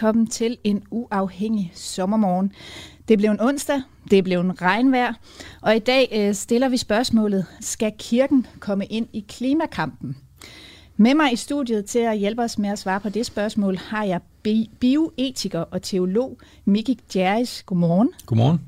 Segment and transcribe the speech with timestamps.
[0.00, 2.52] Velkommen til en uafhængig sommermorgen.
[3.08, 5.14] Det blev en onsdag, det blev en regnvejr,
[5.60, 10.16] og i dag øh, stiller vi spørgsmålet, skal kirken komme ind i klimakampen?
[10.96, 14.04] Med mig i studiet til at hjælpe os med at svare på det spørgsmål har
[14.04, 17.62] jeg bi- bioetiker og teolog Miki Djeris.
[17.62, 18.10] Godmorgen.
[18.26, 18.60] Godmorgen.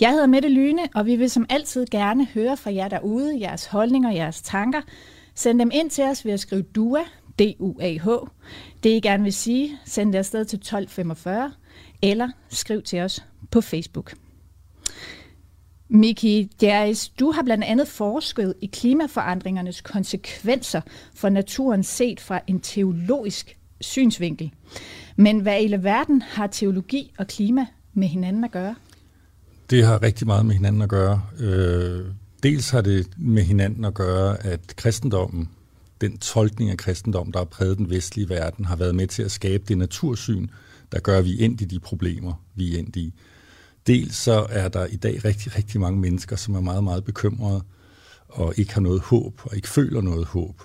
[0.00, 3.66] Jeg hedder Mette Lyne, og vi vil som altid gerne høre fra jer derude, jeres
[3.66, 4.80] holdninger, jeres tanker.
[5.34, 7.00] Send dem ind til os ved at skrive DUA,
[7.38, 8.08] DUAH.
[8.82, 11.52] Det I gerne vil sige, send det afsted til 1245,
[12.02, 14.14] eller skriv til os på Facebook.
[15.88, 20.80] Miki Djeris, du har blandt andet forsket i klimaforandringernes konsekvenser
[21.14, 24.50] for naturen set fra en teologisk synsvinkel.
[25.16, 28.74] Men hvad i verden har teologi og klima med hinanden at gøre?
[29.70, 31.22] Det har rigtig meget med hinanden at gøre.
[31.38, 32.04] Øh,
[32.42, 35.48] dels har det med hinanden at gøre, at kristendommen,
[36.02, 39.30] den tolkning af kristendom, der har præget den vestlige verden, har været med til at
[39.30, 40.48] skabe det natursyn,
[40.92, 43.14] der gør, at vi er endt i de problemer, vi er endt i.
[43.86, 47.62] Dels så er der i dag rigtig, rigtig mange mennesker, som er meget, meget bekymrede
[48.28, 50.62] og ikke har noget håb og ikke føler noget håb.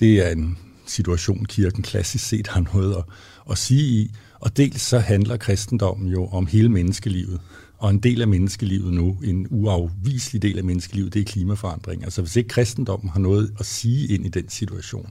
[0.00, 3.04] Det er en situation, kirken klassisk set har noget at,
[3.50, 4.10] at sige i.
[4.40, 7.40] Og dels så handler kristendommen jo om hele menneskelivet.
[7.80, 12.04] Og en del af menneskelivet nu, en uafviselig del af menneskelivet, det er klimaforandring.
[12.04, 15.10] Altså hvis ikke kristendommen har noget at sige ind i den situation,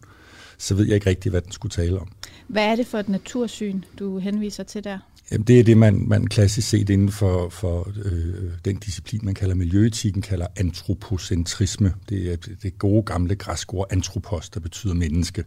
[0.57, 2.07] så ved jeg ikke rigtig, hvad den skulle tale om.
[2.47, 4.99] Hvad er det for et natursyn, du henviser til der?
[5.31, 9.33] Jamen, det er det, man, man klassisk set inden for, for øh, den disciplin, man
[9.33, 11.93] kalder miljøetikken, kalder antropocentrisme.
[12.09, 15.43] Det er det gode gamle græske ord antropos, der betyder menneske.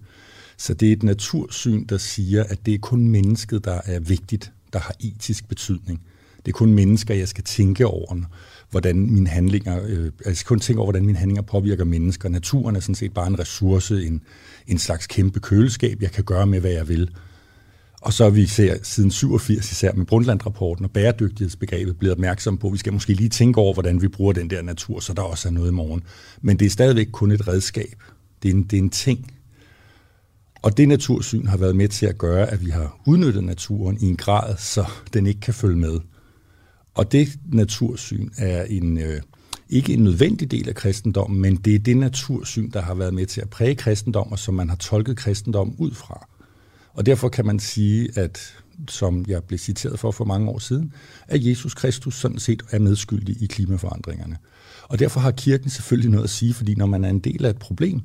[0.56, 4.52] Så det er et natursyn, der siger, at det er kun mennesket, der er vigtigt,
[4.72, 6.00] der har etisk betydning.
[6.46, 8.16] Det er kun mennesker, jeg skal tænke over,
[8.70, 12.28] hvordan mine handlinger, øh, jeg skal kun tænke over, hvordan mine handlinger påvirker mennesker.
[12.28, 14.22] Naturen er sådan set bare en ressource, en,
[14.66, 17.10] en slags kæmpe køleskab, jeg kan gøre med, hvad jeg vil.
[18.02, 22.66] Og så er vi ser, siden 87 især med Brundtland-rapporten og bæredygtighedsbegrebet blevet opmærksom på,
[22.66, 25.22] at vi skal måske lige tænke over, hvordan vi bruger den der natur, så der
[25.22, 26.02] også er noget i morgen.
[26.40, 28.02] Men det er stadigvæk kun et redskab.
[28.42, 29.32] Det er en, det er en ting.
[30.62, 34.04] Og det natursyn har været med til at gøre, at vi har udnyttet naturen i
[34.04, 35.98] en grad, så den ikke kan følge med.
[36.94, 39.20] Og det natursyn er en, øh,
[39.68, 43.26] ikke en nødvendig del af kristendommen, men det er det natursyn, der har været med
[43.26, 46.28] til at præge kristendommen, og som man har tolket kristendommen ud fra.
[46.94, 48.54] Og derfor kan man sige, at
[48.88, 50.92] som jeg blev citeret for for mange år siden,
[51.28, 54.36] at Jesus Kristus sådan set er medskyldig i klimaforandringerne.
[54.82, 57.50] Og derfor har kirken selvfølgelig noget at sige, fordi når man er en del af
[57.50, 58.00] et problem,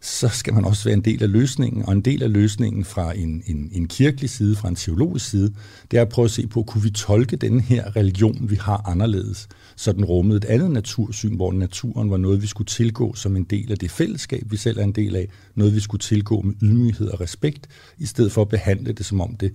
[0.00, 3.12] så skal man også være en del af løsningen, og en del af løsningen fra
[3.16, 5.54] en, en, en kirkelig side, fra en teologisk side,
[5.90, 8.88] det er at prøve at se på, kunne vi tolke den her religion, vi har
[8.88, 13.36] anderledes, så den rummede et andet natursyn, hvor naturen var noget, vi skulle tilgå som
[13.36, 16.40] en del af det fællesskab, vi selv er en del af, noget, vi skulle tilgå
[16.40, 17.66] med ydmyghed og respekt,
[17.98, 19.52] i stedet for at behandle det, som om det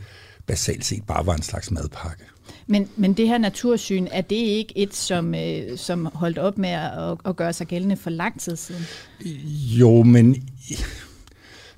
[0.48, 2.24] basalt set bare var en slags madpakke.
[2.68, 6.70] Men, men det her natursyn, er det ikke et, som, øh, som holdt op med
[6.70, 8.86] at, at gøre sig gældende for lang tid siden?
[9.80, 10.36] Jo, men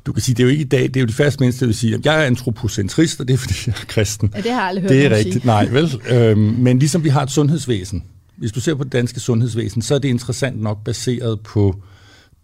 [0.05, 1.59] du kan sige, det er jo ikke i dag, det er jo de færreste mennesker,
[1.59, 4.31] der vil sige, at jeg er antropocentrist, og det er, fordi jeg er kristen.
[4.35, 5.45] Ja, det har jeg aldrig hørt Det er rigtigt, sige.
[5.45, 6.01] nej, vel?
[6.11, 8.03] Øhm, men ligesom vi har et sundhedsvæsen,
[8.35, 11.75] hvis du ser på det danske sundhedsvæsen, så er det interessant nok baseret på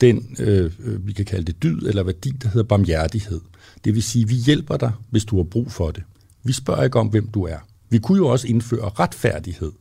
[0.01, 0.71] den, øh,
[1.07, 3.41] vi kan kalde det dyd eller værdi, der hedder barmhjertighed.
[3.85, 6.03] Det vil sige, vi hjælper dig, hvis du har brug for det.
[6.43, 7.57] Vi spørger ikke om, hvem du er.
[7.93, 9.71] Vi kunne jo også indføre retfærdighed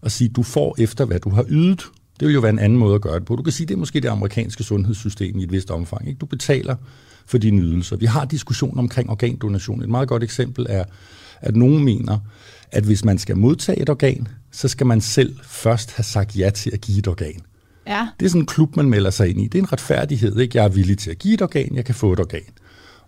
[0.00, 1.84] og sige, du får efter, hvad du har ydet.
[2.20, 3.36] Det vil jo være en anden måde at gøre det på.
[3.36, 6.08] Du kan sige, det er måske det amerikanske sundhedssystem i et vist omfang.
[6.08, 6.18] Ikke?
[6.18, 6.76] Du betaler
[7.26, 7.96] for dine ydelser.
[7.96, 9.82] Vi har diskussion omkring organdonation.
[9.82, 10.84] Et meget godt eksempel er,
[11.40, 12.18] at nogen mener,
[12.72, 16.50] at hvis man skal modtage et organ, så skal man selv først have sagt ja
[16.50, 17.40] til at give et organ.
[17.86, 18.08] Ja.
[18.20, 19.44] Det er sådan en klub, man melder sig ind i.
[19.44, 20.38] Det er en retfærdighed.
[20.38, 20.58] Ikke?
[20.58, 22.50] Jeg er villig til at give et organ, jeg kan få et organ.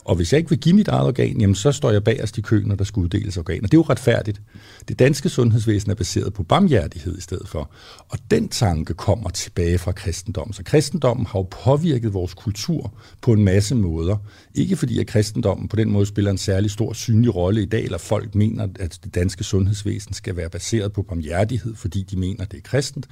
[0.04, 2.40] Og hvis jeg ikke vil give mit eget organ, jamen så står jeg bagerst i
[2.40, 3.62] køen, når der skal uddeles organer.
[3.62, 4.43] Det er jo retfærdigt.
[4.88, 7.70] Det danske sundhedsvæsen er baseret på barmhjertighed i stedet for.
[8.08, 10.52] Og den tanke kommer tilbage fra kristendommen.
[10.52, 14.16] Så kristendommen har jo påvirket vores kultur på en masse måder.
[14.54, 17.84] Ikke fordi, at kristendommen på den måde spiller en særlig stor synlig rolle i dag,
[17.84, 22.43] eller folk mener, at det danske sundhedsvæsen skal være baseret på barmhjertighed, fordi de mener,
[22.43, 23.06] at det er kristent.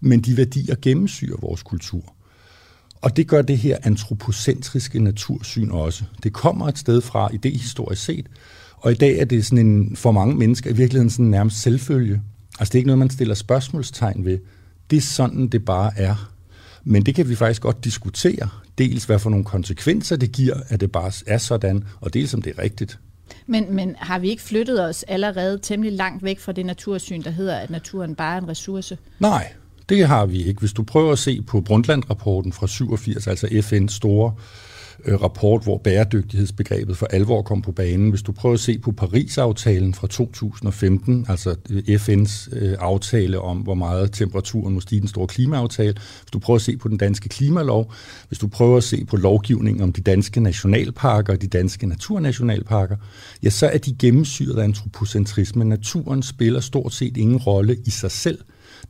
[0.00, 2.15] Men de værdier gennemsyrer vores kultur.
[3.06, 6.04] Og det gør det her antropocentriske natursyn også.
[6.22, 8.26] Det kommer et sted fra, i det historisk set,
[8.76, 12.22] Og i dag er det sådan en, for mange mennesker i virkeligheden sådan nærmest selvfølge.
[12.58, 14.38] Altså det er ikke noget, man stiller spørgsmålstegn ved.
[14.90, 16.30] Det er sådan, det bare er.
[16.84, 18.48] Men det kan vi faktisk godt diskutere.
[18.78, 22.42] Dels hvad for nogle konsekvenser det giver, at det bare er sådan, og dels om
[22.42, 22.98] det er rigtigt.
[23.46, 27.30] Men, men har vi ikke flyttet os allerede temmelig langt væk fra det natursyn, der
[27.30, 28.98] hedder, at naturen bare er en ressource?
[29.20, 29.52] Nej,
[29.88, 30.60] det har vi ikke.
[30.60, 34.34] Hvis du prøver at se på Brundtland-rapporten fra 87, altså FN's store
[35.04, 38.10] øh, rapport, hvor bæredygtighedsbegrebet for alvor kom på banen.
[38.10, 43.58] Hvis du prøver at se på Paris-aftalen fra 2015, altså øh, FN's øh, aftale om,
[43.58, 45.94] hvor meget temperaturen må stige, den store klimaaftale.
[46.22, 47.92] Hvis du prøver at se på den danske klimalov,
[48.28, 52.96] hvis du prøver at se på lovgivningen om de danske nationalparker og de danske naturnationalparker,
[53.42, 55.64] ja, så er de gennemsyret af antropocentrisme.
[55.64, 58.38] Naturen spiller stort set ingen rolle i sig selv.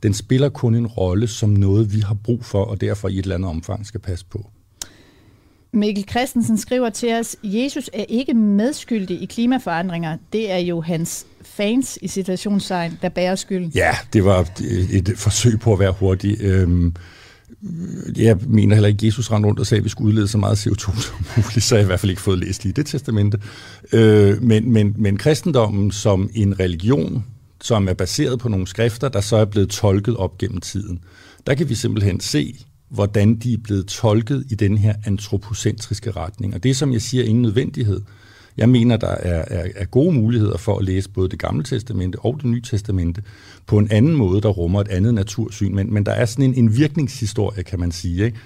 [0.03, 3.23] Den spiller kun en rolle som noget, vi har brug for, og derfor i et
[3.23, 4.49] eller andet omfang skal passe på.
[5.73, 10.17] Mikkel Christensen skriver til os, Jesus er ikke medskyldig i klimaforandringer.
[10.33, 13.71] Det er jo hans fans i situationstegn, der bærer skylden.
[13.75, 14.47] Ja, det var
[14.91, 16.37] et forsøg på at være hurtig.
[16.41, 16.95] Øhm,
[18.15, 20.37] jeg mener heller ikke, at Jesus rendte rundt og sagde, at vi skulle udlede så
[20.37, 22.85] meget CO2 som muligt, så jeg har i hvert fald ikke fået læst lige det
[22.85, 23.39] testamente.
[23.93, 27.25] Øh, men, men, men kristendommen som en religion,
[27.61, 30.99] som er baseret på nogle skrifter, der så er blevet tolket op gennem tiden,
[31.47, 32.55] der kan vi simpelthen se,
[32.89, 36.53] hvordan de er blevet tolket i den her antropocentriske retning.
[36.53, 38.01] Og det som jeg siger, ingen nødvendighed.
[38.57, 42.19] Jeg mener, der er, er, er gode muligheder for at læse både det gamle testamente
[42.19, 43.23] og det nye testamente
[43.65, 45.75] på en anden måde, der rummer et andet natursyn.
[45.75, 48.37] Men, men der er sådan en, en virkningshistorie, kan man sige, ikke?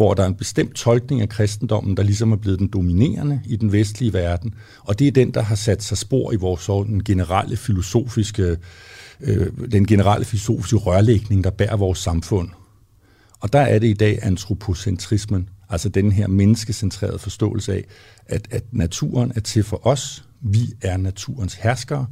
[0.00, 3.56] Hvor der er en bestemt tolkning af kristendommen, der ligesom er blevet den dominerende i
[3.56, 4.54] den vestlige verden.
[4.84, 8.56] Og det er den, der har sat sig spor i vores sådan generelle filosofiske,
[9.20, 12.48] øh, den generelle filosofiske rørlægning, der bærer vores samfund.
[13.40, 17.84] Og der er det i dag antropocentrismen, altså den her menneskecentrerede forståelse af,
[18.26, 22.06] at, at naturen er til for os, vi er naturens herskere,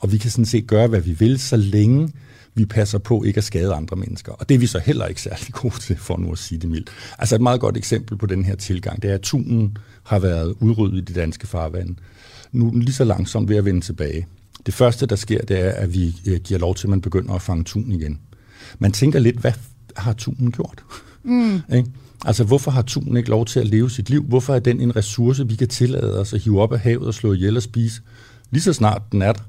[0.00, 2.08] og vi kan sådan set gøre, hvad vi vil, så længe
[2.56, 4.32] vi passer på ikke at skade andre mennesker.
[4.32, 6.70] Og det er vi så heller ikke særlig gode til, for nu at sige det
[6.70, 6.90] mildt.
[7.18, 10.54] Altså et meget godt eksempel på den her tilgang, det er, at tunen har været
[10.60, 11.94] udryddet i de danske farvande.
[12.52, 14.26] Nu er den lige så langsomt ved at vende tilbage.
[14.66, 17.34] Det første, der sker, det er, at vi øh, giver lov til, at man begynder
[17.34, 18.20] at fange tun igen.
[18.78, 19.52] Man tænker lidt, hvad
[19.96, 20.84] har tunen gjort?
[21.24, 21.60] Mm.
[22.24, 24.24] Altså, hvorfor har tunen ikke lov til at leve sit liv?
[24.24, 27.14] Hvorfor er den en ressource, vi kan tillade os at hive op af havet og
[27.14, 28.02] slå ihjel og spise?
[28.50, 29.42] Lige så snart den er der,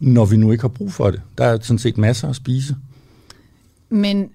[0.00, 1.20] når vi nu ikke har brug for det.
[1.38, 2.76] Der er sådan set masser at spise.
[3.90, 4.30] Men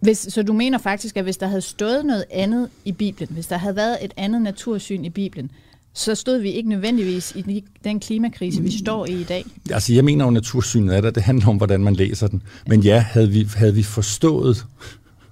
[0.00, 3.46] hvis, så du mener faktisk, at hvis der havde stået noget andet i Bibelen, hvis
[3.46, 5.50] der havde været et andet natursyn i Bibelen,
[5.92, 9.44] så stod vi ikke nødvendigvis i den klimakrise, vi står i i dag.
[9.70, 11.10] Altså, jeg mener jo, natursynet er der.
[11.10, 12.42] Det handler om, hvordan man læser den.
[12.66, 14.64] Men ja, havde vi, havde vi forstået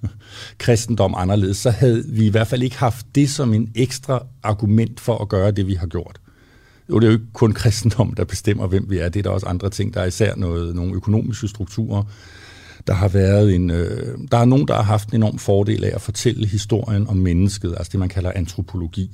[0.57, 4.99] kristendom anderledes, så havde vi i hvert fald ikke haft det som en ekstra argument
[4.99, 6.19] for at gøre det, vi har gjort.
[6.93, 9.09] Jo, det er jo ikke kun kristendom, der bestemmer, hvem vi er.
[9.09, 9.93] Det er der også andre ting.
[9.93, 12.03] Der er især noget, nogle økonomiske strukturer.
[12.87, 15.91] Der har været en, øh, der er nogen, der har haft en enorm fordel af
[15.95, 19.11] at fortælle historien om mennesket, altså det, man kalder antropologi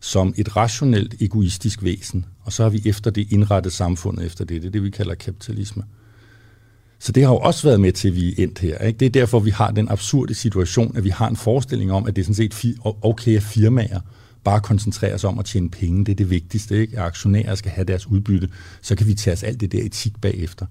[0.00, 4.62] som et rationelt, egoistisk væsen, og så har vi efter det indrettet samfundet efter det.
[4.62, 5.82] Det er det, vi kalder kapitalisme.
[6.98, 8.78] Så det har jo også været med til, at vi er endt her.
[8.78, 8.98] Ikke?
[8.98, 12.16] Det er derfor, vi har den absurde situation, at vi har en forestilling om, at
[12.16, 14.00] det er sådan set okay, at firmaer
[14.44, 16.04] bare koncentrere os om at tjene penge.
[16.04, 16.98] Det er det vigtigste, ikke?
[16.98, 18.48] at aktionærer skal have deres udbytte.
[18.82, 20.66] Så kan vi tage os alt det der etik bagefter.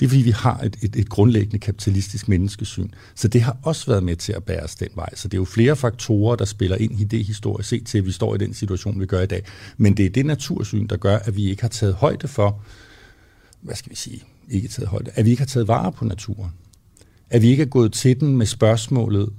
[0.00, 2.88] Det er fordi, vi har et, et, et grundlæggende kapitalistisk menneskesyn.
[3.14, 5.14] Så det har også været med til at bære os den vej.
[5.14, 8.06] Så det er jo flere faktorer, der spiller ind i det historisk set til, at
[8.06, 9.42] vi står i den situation, vi gør i dag.
[9.76, 12.62] Men det er det natursyn, der gør, at vi ikke har taget højde for,
[13.60, 16.50] hvad skal vi sige, ikke taget højde, at vi ikke har taget vare på naturen.
[17.30, 19.32] At vi ikke er gået til den med spørgsmålet,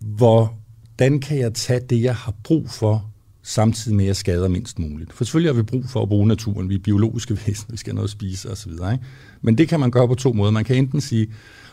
[0.00, 0.57] hvor
[0.98, 3.10] hvordan kan jeg tage det, jeg har brug for,
[3.42, 5.12] samtidig med at jeg skader mindst muligt.
[5.12, 6.68] For selvfølgelig har vi brug for at bruge naturen.
[6.68, 8.70] Vi er biologiske væsener, vi skal have noget at spise osv.
[8.70, 8.98] Ikke?
[9.42, 10.50] Men det kan man gøre på to måder.
[10.50, 11.26] Man kan enten sige,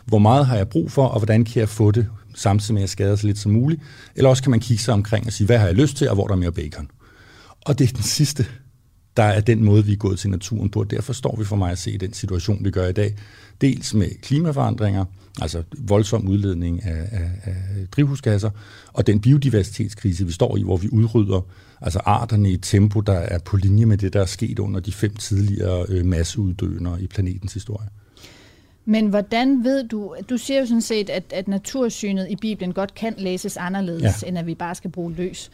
[0.06, 2.84] hvor meget har jeg brug for, og hvordan kan jeg få det, samtidig med at
[2.84, 3.82] jeg skader så lidt som muligt.
[4.16, 6.16] Eller også kan man kigge sig omkring og sige, hvad har jeg lyst til, og
[6.16, 6.88] hvor der er mere bacon.
[7.66, 8.46] Og det er den sidste,
[9.18, 10.84] der er den måde, vi er gået til naturen på.
[10.84, 13.16] Derfor står vi for mig at se den situation, vi gør i dag.
[13.62, 15.06] Dels med klimaforandringer,
[15.42, 17.56] altså voldsom udledning af, af, af
[17.92, 18.50] drivhusgasser,
[18.94, 21.46] og den biodiversitetskrise, vi står i, hvor vi udrydder
[21.82, 24.80] altså arterne i et tempo, der er på linje med det, der er sket under
[24.80, 26.06] de fem tidligere øh,
[27.00, 27.88] i planetens historie.
[28.86, 32.96] Men hvordan ved du, du siger jo sådan set, at, at natursynet i Bibelen godt
[32.96, 34.28] kan læses anderledes, ja.
[34.28, 35.52] end at vi bare skal bruge løs.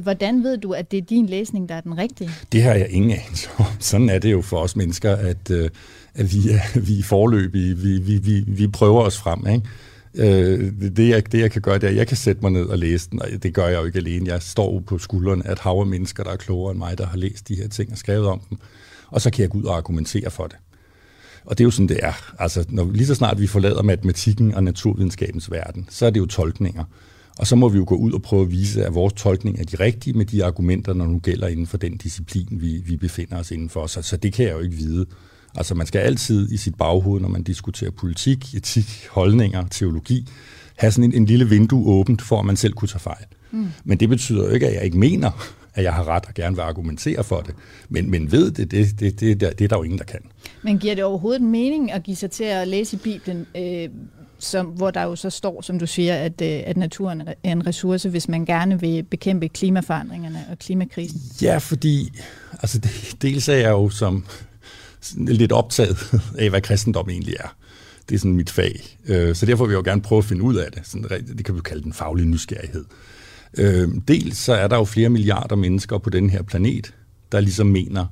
[0.00, 2.30] Hvordan ved du, at det er din læsning, der er den rigtige?
[2.52, 3.66] Det har jeg ingen anelse om.
[3.80, 5.70] Sådan er det jo for os mennesker, at, øh,
[6.14, 9.46] at vi, er, vi er forløbige, vi, vi, vi, vi prøver os frem.
[9.46, 9.68] Ikke?
[10.14, 12.64] Øh, det, jeg, det, jeg kan gøre, det er, at jeg kan sætte mig ned
[12.64, 14.30] og læse den, og det gør jeg jo ikke alene.
[14.30, 17.06] Jeg står på skuldrene af et hav af mennesker, der er klogere end mig, der
[17.06, 18.58] har læst de her ting og skrevet om dem,
[19.10, 20.56] og så kan jeg gå ud og argumentere for det.
[21.44, 22.12] Og det er jo sådan, det er.
[22.38, 26.26] Altså, når, lige så snart vi forlader matematikken og naturvidenskabens verden, så er det jo
[26.26, 26.84] tolkninger.
[27.38, 29.64] Og så må vi jo gå ud og prøve at vise, at vores tolkning er
[29.64, 33.38] de rigtige med de argumenter, når nu gælder inden for den disciplin, vi, vi befinder
[33.38, 33.86] os indenfor.
[33.86, 35.06] Så, så det kan jeg jo ikke vide.
[35.54, 40.28] Altså man skal altid i sit baghoved, når man diskuterer politik, etik, holdninger, teologi,
[40.76, 43.24] have sådan en, en lille vindue åbent, for at man selv kunne tage fejl.
[43.50, 43.66] Mm.
[43.84, 45.30] Men det betyder jo ikke, at jeg ikke mener,
[45.74, 47.54] at jeg har ret og gerne vil argumentere for det.
[47.88, 50.20] Men, men ved det, det, det, det, det, er der jo ingen, der kan.
[50.62, 53.88] Men giver det overhovedet mening at give sig til at læse i Bibelen, øh,
[54.38, 57.66] som, hvor der jo så står, som du siger, at, øh, at naturen er en
[57.66, 61.20] ressource, hvis man gerne vil bekæmpe klimaforandringerne og klimakrisen?
[61.42, 62.12] Ja, fordi
[62.52, 62.88] altså,
[63.22, 64.24] dels er jeg jo som
[65.16, 65.98] lidt optaget
[66.38, 67.56] af, hvad kristendom egentlig er.
[68.08, 68.98] Det er sådan mit fag.
[69.06, 70.86] Øh, så derfor vil jeg jo gerne prøve at finde ud af det.
[70.86, 72.84] Sådan, det kan vi kalde den faglige nysgerrighed.
[73.58, 76.94] Øh, dels så er der jo flere milliarder mennesker på den her planet,
[77.32, 78.06] der ligesom mener,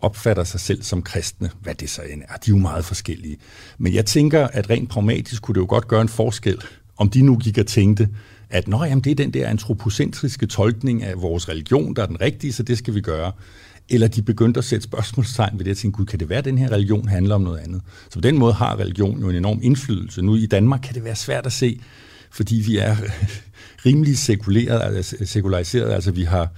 [0.00, 2.36] opfatter sig selv som kristne, hvad det så end er.
[2.36, 3.36] De er jo meget forskellige.
[3.78, 6.58] Men jeg tænker, at rent pragmatisk kunne det jo godt gøre en forskel,
[6.96, 8.08] om de nu gik og tænkte,
[8.50, 12.20] at Nå, jamen, det er den der antropocentriske tolkning af vores religion, der er den
[12.20, 13.32] rigtige, så det skal vi gøre.
[13.88, 16.44] Eller de begyndte at sætte spørgsmålstegn ved det, og tænkte, gud, kan det være, at
[16.44, 17.82] den her religion handler om noget andet?
[18.10, 20.22] Så på den måde har religion jo en enorm indflydelse.
[20.22, 21.80] Nu i Danmark kan det være svært at se,
[22.30, 22.96] fordi vi er
[23.86, 26.48] rimelig sekuleret, altså sekulariseret, altså vi har,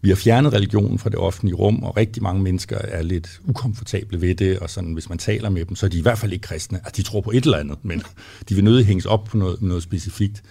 [0.00, 4.20] vi har fjernet religionen fra det offentlige rum, og rigtig mange mennesker er lidt ukomfortable
[4.20, 6.32] ved det, og sådan, hvis man taler med dem, så er de i hvert fald
[6.32, 6.78] ikke kristne.
[6.78, 8.02] Altså, de tror på et eller andet, men
[8.48, 10.42] de vil nødig hænges op på noget, noget specifikt.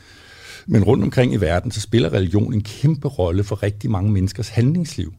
[0.68, 4.50] Men rundt omkring i verden, så spiller religion en kæmpe rolle for rigtig mange menneskers
[4.50, 5.14] handlingsliv.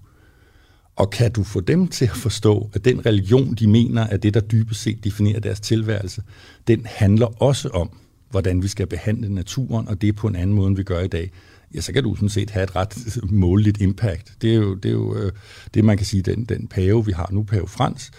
[0.96, 4.34] Og kan du få dem til at forstå, at den religion, de mener er det,
[4.34, 6.22] der dybest set definerer deres tilværelse,
[6.68, 7.90] den handler også om,
[8.34, 11.08] hvordan vi skal behandle naturen, og det på en anden måde, end vi gør i
[11.08, 11.30] dag,
[11.74, 14.32] ja, så kan du sådan set have et ret måligt impact.
[14.42, 15.32] Det er jo det, er jo, øh,
[15.74, 18.10] det man kan sige, den, den pave, vi har nu, pave Frans,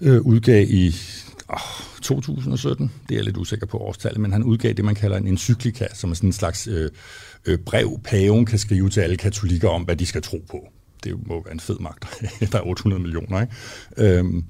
[0.00, 0.94] øh, udgav i
[1.48, 1.58] oh,
[2.02, 5.26] 2017, det er jeg lidt usikker på årstallet, men han udgav det, man kalder en
[5.26, 6.90] encyklika, som er sådan en slags øh,
[7.46, 10.68] øh, brev, paven kan skrive til alle katolikker om, hvad de skal tro på
[11.04, 12.06] det må være en fed magt.
[12.52, 13.54] der er 800 millioner, ikke?
[13.96, 14.44] Øhm,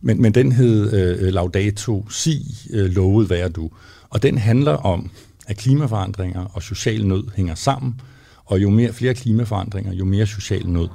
[0.00, 3.70] men, men den hed øh, Laudato Si, øh, lovet være du.
[4.14, 5.10] Og den handler om,
[5.46, 8.00] at klimaforandringer og social nød hænger sammen,
[8.44, 10.88] og jo mere flere klimaforandringer, jo mere social nød.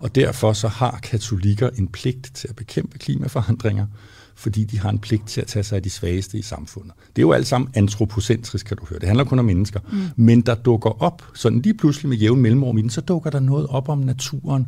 [0.00, 3.86] Og derfor så har katolikker en pligt til at bekæmpe klimaforandringer,
[4.34, 6.92] fordi de har en pligt til at tage sig af de svageste i samfundet.
[7.16, 8.98] Det er jo alt sammen antropocentrisk, kan du høre.
[8.98, 9.80] Det handler kun om mennesker.
[9.92, 9.98] Mm.
[10.16, 13.40] Men der dukker op, sådan lige pludselig med jævn mellemrum i den, så dukker der
[13.40, 14.66] noget op om naturen,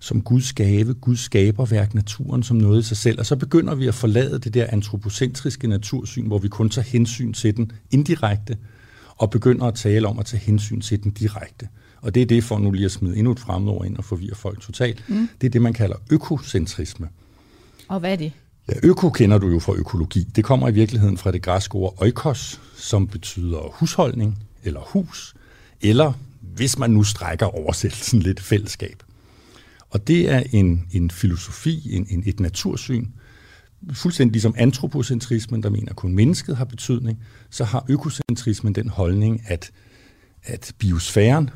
[0.00, 3.18] som Guds gave, Guds skaberværk, naturen som noget i sig selv.
[3.18, 7.32] Og så begynder vi at forlade det der antropocentriske natursyn, hvor vi kun tager hensyn
[7.32, 8.56] til den indirekte,
[9.16, 11.68] og begynder at tale om at tage hensyn til den direkte.
[12.00, 14.34] Og det er det, for nu lige at smide endnu et fremmedord ind og forvirre
[14.34, 15.08] folk totalt.
[15.08, 15.28] Mm.
[15.40, 17.08] Det er det, man kalder økocentrisme.
[17.88, 18.32] Og hvad er det?
[18.68, 20.22] Ja, øko kender du jo fra økologi.
[20.36, 25.34] Det kommer i virkeligheden fra det græske ord oikos, som betyder husholdning eller hus,
[25.80, 29.02] eller hvis man nu strækker oversættelsen lidt fællesskab.
[29.96, 33.06] Og det er en, en filosofi, en, en, et natursyn,
[33.92, 37.18] fuldstændig ligesom antropocentrismen, der mener, at kun mennesket har betydning,
[37.50, 39.70] så har økocentrismen den holdning, at,
[40.44, 41.50] at biosfæren,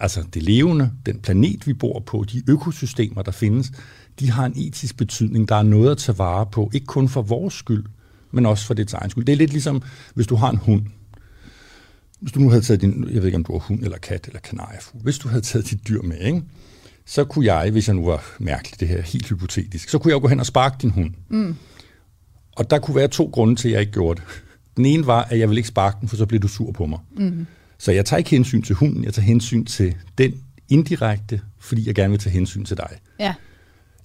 [0.00, 3.72] altså det levende, den planet, vi bor på, de økosystemer, der findes,
[4.20, 5.48] de har en etisk betydning.
[5.48, 7.84] Der er noget at tage vare på, ikke kun for vores skyld,
[8.32, 9.24] men også for det egen skyld.
[9.24, 9.82] Det er lidt ligesom,
[10.14, 10.82] hvis du har en hund.
[12.20, 14.26] Hvis du nu havde taget din, jeg ved ikke om du har hund eller kat
[14.26, 16.42] eller kanariefugl, hvis du havde taget dit dyr med, ikke?
[17.06, 20.14] Så kunne jeg, hvis jeg nu var mærkelig, det her helt hypotetisk, så kunne jeg
[20.14, 21.10] jo gå hen og sparke din hund.
[21.28, 21.56] Mm.
[22.56, 24.28] Og der kunne være to grunde til, at jeg ikke gjorde det.
[24.76, 26.86] Den ene var, at jeg ville ikke sparke den, for så blev du sur på
[26.86, 26.98] mig.
[27.16, 27.46] Mm.
[27.78, 30.34] Så jeg tager ikke hensyn til hunden, jeg tager hensyn til den
[30.68, 32.90] indirekte, fordi jeg gerne vil tage hensyn til dig.
[33.20, 33.34] Ja.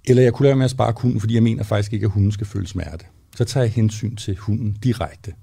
[0.05, 2.31] Eller jeg kunne lade med at spare hunden, fordi jeg mener faktisk ikke, at hunden
[2.31, 3.05] skal føle smerte.
[3.35, 5.33] Så tager jeg hensyn til hunden direkte.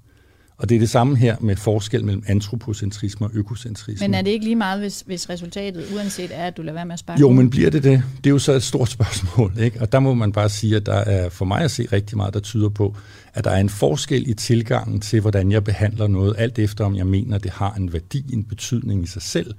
[0.59, 4.07] Og det er det samme her med forskel mellem antropocentrisme og økocentrisme.
[4.07, 6.85] Men er det ikke lige meget, hvis, hvis resultatet uanset er, at du lader være
[6.85, 8.03] med at spare Jo, men bliver det det?
[8.17, 9.53] Det er jo så et stort spørgsmål.
[9.59, 9.81] Ikke?
[9.81, 12.33] Og der må man bare sige, at der er for mig at se rigtig meget,
[12.33, 12.95] der tyder på,
[13.33, 16.95] at der er en forskel i tilgangen til, hvordan jeg behandler noget, alt efter om
[16.95, 19.53] jeg mener, det har en værdi, en betydning i sig selv,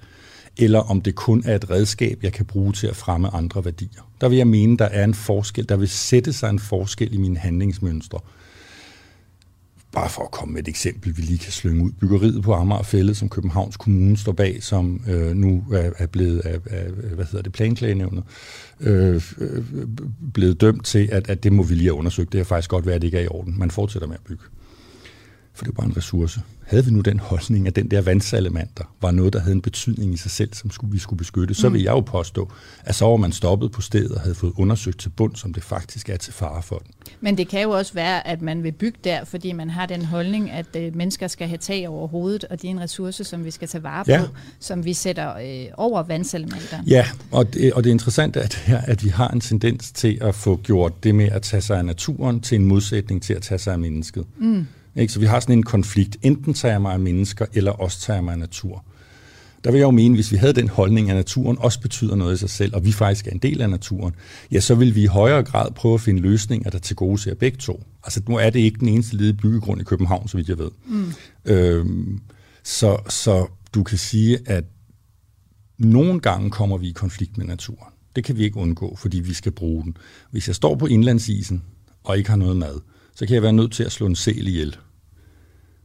[0.57, 4.11] eller om det kun er et redskab, jeg kan bruge til at fremme andre værdier.
[4.21, 7.17] Der vil jeg mene, der er en forskel, der vil sætte sig en forskel i
[7.17, 8.19] mine handlingsmønstre.
[9.93, 11.91] Bare for at komme med et eksempel, vi lige kan slynge ud.
[11.93, 16.61] Byggeriet på Amagerfællet, som Københavns Kommune står bag, som øh, nu er, er blevet af,
[16.71, 18.25] af, hvad hedder det, planklagenævnet,
[18.81, 19.65] øh, øh,
[20.35, 22.33] blevet dømt til, at, at det må vi lige have undersøgt.
[22.33, 23.59] Det er faktisk godt være, at det ikke er i orden.
[23.59, 24.45] Man fortsætter med at bygge.
[25.55, 26.41] For det er bare en ressource.
[26.69, 30.15] Havde vi nu den holdning, at den der vandsalamander var noget, der havde en betydning
[30.15, 31.85] i sig selv, som skulle, vi skulle beskytte, så vil mm.
[31.85, 32.51] jeg jo påstå,
[32.85, 35.63] at så var man stoppet på stedet og havde fået undersøgt til bund, som det
[35.63, 36.95] faktisk er til fare for den.
[37.21, 40.05] Men det kan jo også være, at man vil bygge der, fordi man har den
[40.05, 43.45] holdning, at øh, mennesker skal have tag over hovedet, og det er en ressource, som
[43.45, 44.23] vi skal tage vare på, ja.
[44.61, 46.87] som vi sætter øh, over vandsalamanderen.
[46.87, 50.19] Ja, og det, og det interessante er, at, her, at vi har en tendens til
[50.21, 53.43] at få gjort det med at tage sig af naturen til en modsætning til at
[53.43, 54.25] tage sig af mennesket.
[54.39, 54.67] Mm.
[54.99, 55.13] Ikke?
[55.13, 56.17] Så vi har sådan en konflikt.
[56.23, 58.85] Enten tager jeg mig af mennesker, eller også tager jeg mig af natur.
[59.65, 62.35] Der vil jeg jo mene, hvis vi havde den holdning, at naturen også betyder noget
[62.35, 64.15] i sig selv, og vi faktisk er en del af naturen,
[64.53, 67.35] ja, så vil vi i højere grad prøve at finde løsninger, der til gode ser
[67.35, 67.85] begge to.
[68.05, 70.71] Altså nu er det ikke den eneste lille byggegrund i København, så vidt jeg ved.
[70.87, 71.13] Mm.
[71.45, 72.21] Øhm,
[72.65, 74.65] så, så du kan sige, at
[75.79, 77.93] nogle gange kommer vi i konflikt med naturen.
[78.17, 79.97] Det kan vi ikke undgå, fordi vi skal bruge den.
[80.31, 81.63] Hvis jeg står på indlandsisen
[82.05, 82.81] og ikke har noget mad,
[83.15, 84.77] så kan jeg være nødt til at slå en sæl ihjel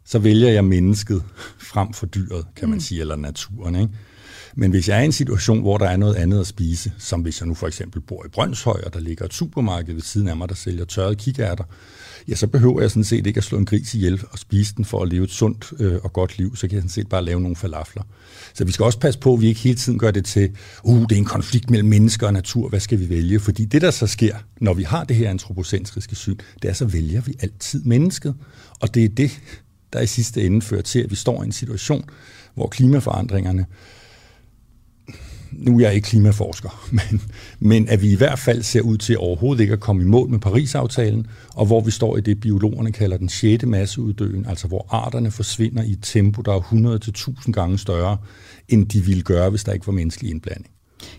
[0.05, 1.24] så vælger jeg mennesket
[1.57, 2.81] frem for dyret, kan man mm.
[2.81, 3.75] sige, eller naturen.
[3.75, 3.93] Ikke?
[4.55, 7.22] Men hvis jeg er i en situation, hvor der er noget andet at spise, som
[7.22, 10.27] hvis jeg nu for eksempel bor i Brøndshøj, og der ligger et supermarked ved siden
[10.27, 11.63] af mig, der sælger tørrede kikærter,
[12.27, 14.86] ja, så behøver jeg sådan set ikke at slå en gris ihjel og spise den
[14.86, 16.55] for at leve et sundt øh, og godt liv.
[16.55, 18.03] Så kan jeg sådan set bare lave nogle falafler.
[18.53, 20.50] Så vi skal også passe på, at vi ikke hele tiden gør det til,
[20.83, 23.39] uh, det er en konflikt mellem mennesker og natur, hvad skal vi vælge?
[23.39, 26.86] Fordi det, der så sker, når vi har det her antropocentriske syn, det er, så
[26.86, 28.36] vælger vi altid mennesket.
[28.79, 29.41] Og det er det,
[29.93, 32.09] der i sidste ende fører til, at vi står i en situation,
[32.53, 33.65] hvor klimaforandringerne,
[35.51, 37.21] nu er jeg ikke klimaforsker, men,
[37.59, 40.29] men at vi i hvert fald ser ud til overhovedet ikke at komme i mål
[40.29, 44.85] med Paris-aftalen, og hvor vi står i det, biologerne kalder den sjette masseuddøen, altså hvor
[44.89, 48.17] arterne forsvinder i et tempo, der er 100-1000 gange større,
[48.69, 50.69] end de ville gøre, hvis der ikke var menneskelig indblanding.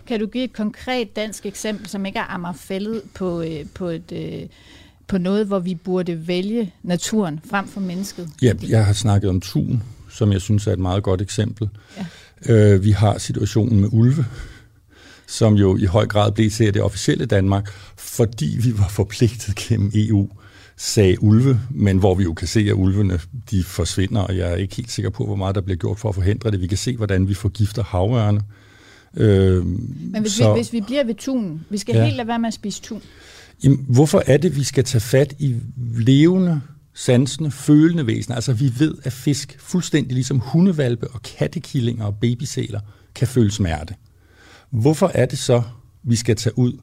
[0.07, 4.11] Kan du give et konkret dansk eksempel, som ikke er Amagerfældet på, øh, på et...
[4.11, 4.47] Øh,
[5.07, 8.29] på noget, hvor vi burde vælge naturen frem for mennesket?
[8.41, 11.69] Ja, jeg har snakket om tun, som jeg synes er et meget godt eksempel.
[11.97, 12.05] Ja.
[12.53, 14.25] Øh, vi har situationen med ulve,
[15.27, 19.91] som jo i høj grad blev til det officielle Danmark, fordi vi var forpligtet gennem
[19.95, 20.29] EU,
[20.77, 23.19] sagde ulve, men hvor vi jo kan se, at ulvene
[23.51, 26.09] de forsvinder, og jeg er ikke helt sikker på, hvor meget der bliver gjort for
[26.09, 26.61] at forhindre det.
[26.61, 28.41] Vi kan se, hvordan vi forgifter havørne.
[29.17, 32.03] Øh, men hvis, så, vi, hvis vi bliver ved tun, vi skal ja.
[32.03, 33.01] helt lade være med at spise tun.
[33.63, 35.55] Jamen, hvorfor er det, vi skal tage fat i
[35.97, 36.61] levende,
[36.93, 38.35] sansende, følende væsener?
[38.35, 42.79] Altså, vi ved, at fisk, fuldstændig ligesom hundevalpe og kattekillinger og babysæler,
[43.15, 43.95] kan føle smerte.
[44.69, 45.61] Hvorfor er det så,
[46.03, 46.73] vi skal tage ud,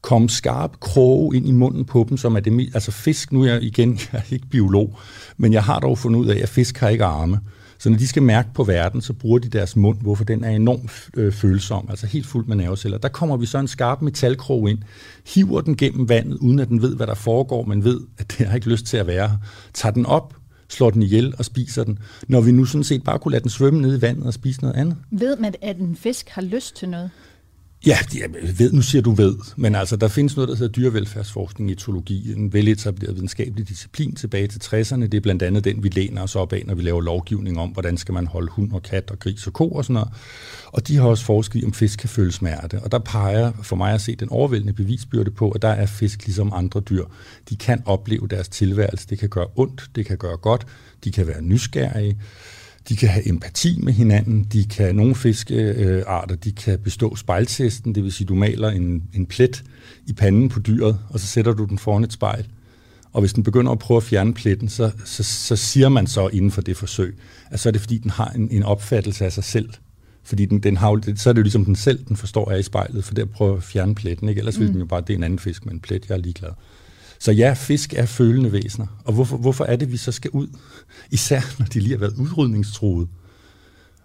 [0.00, 3.52] komme skarp kroge ind i munden på dem, som er det Altså fisk, nu er
[3.52, 4.98] jeg igen, jeg er ikke biolog,
[5.36, 7.40] men jeg har dog fundet ud af, at fisk har ikke arme.
[7.82, 10.50] Så når de skal mærke på verden, så bruger de deres mund, hvorfor den er
[10.50, 12.98] enormt øh, følsom, altså helt fuldt med nerveceller.
[12.98, 14.78] Der kommer vi så en skarp metalkrog ind,
[15.34, 18.46] hiver den gennem vandet, uden at den ved, hvad der foregår, men ved, at det
[18.46, 19.36] har ikke lyst til at være her.
[19.74, 20.34] Tager den op,
[20.68, 23.50] slår den ihjel og spiser den, når vi nu sådan set bare kunne lade den
[23.50, 24.96] svømme ned i vandet og spise noget andet.
[25.10, 27.10] Ved man, at en fisk har lyst til noget?
[27.86, 31.70] Ja, jeg ved, nu siger du ved, men altså, der findes noget, der hedder dyrevelfærdsforskning
[31.70, 35.00] i etologi, en veletableret videnskabelig disciplin tilbage til 60'erne.
[35.00, 37.70] Det er blandt andet den, vi læner os op af, når vi laver lovgivning om,
[37.70, 40.08] hvordan skal man holde hund og kat og gris og ko og sådan noget.
[40.66, 42.80] Og de har også forsket i, om fisk kan føle smerte.
[42.80, 46.26] Og der peger for mig at se den overvældende bevisbyrde på, at der er fisk
[46.26, 47.04] ligesom andre dyr.
[47.50, 49.06] De kan opleve deres tilværelse.
[49.10, 50.66] Det kan gøre ondt, det kan gøre godt,
[51.04, 52.18] de kan være nysgerrige.
[52.88, 54.46] De kan have empati med hinanden.
[54.52, 59.26] De kan, nogle fiskearter, de kan bestå spejltesten, det vil sige, du maler en, en
[59.26, 59.64] plet
[60.06, 62.46] i panden på dyret, og så sætter du den foran et spejl.
[63.12, 66.28] Og hvis den begynder at prøve at fjerne pletten, så, så, så siger man så
[66.28, 67.16] inden for det forsøg,
[67.50, 69.68] at så er det fordi, den har en, en opfattelse af sig selv.
[70.24, 72.62] Fordi den, den har, så er det jo ligesom den selv, den forstår er i
[72.62, 74.28] spejlet, for det at prøve at fjerne pletten.
[74.28, 74.38] Ikke?
[74.38, 74.64] Ellers mm.
[74.64, 76.50] vil den jo bare, det er en anden fisk med en plet, jeg er ligeglad.
[77.22, 78.86] Så ja, fisk er følende væsener.
[79.04, 80.46] Og hvorfor, hvorfor er det, vi så skal ud?
[81.10, 83.06] Især når de lige har været udrydningstruede.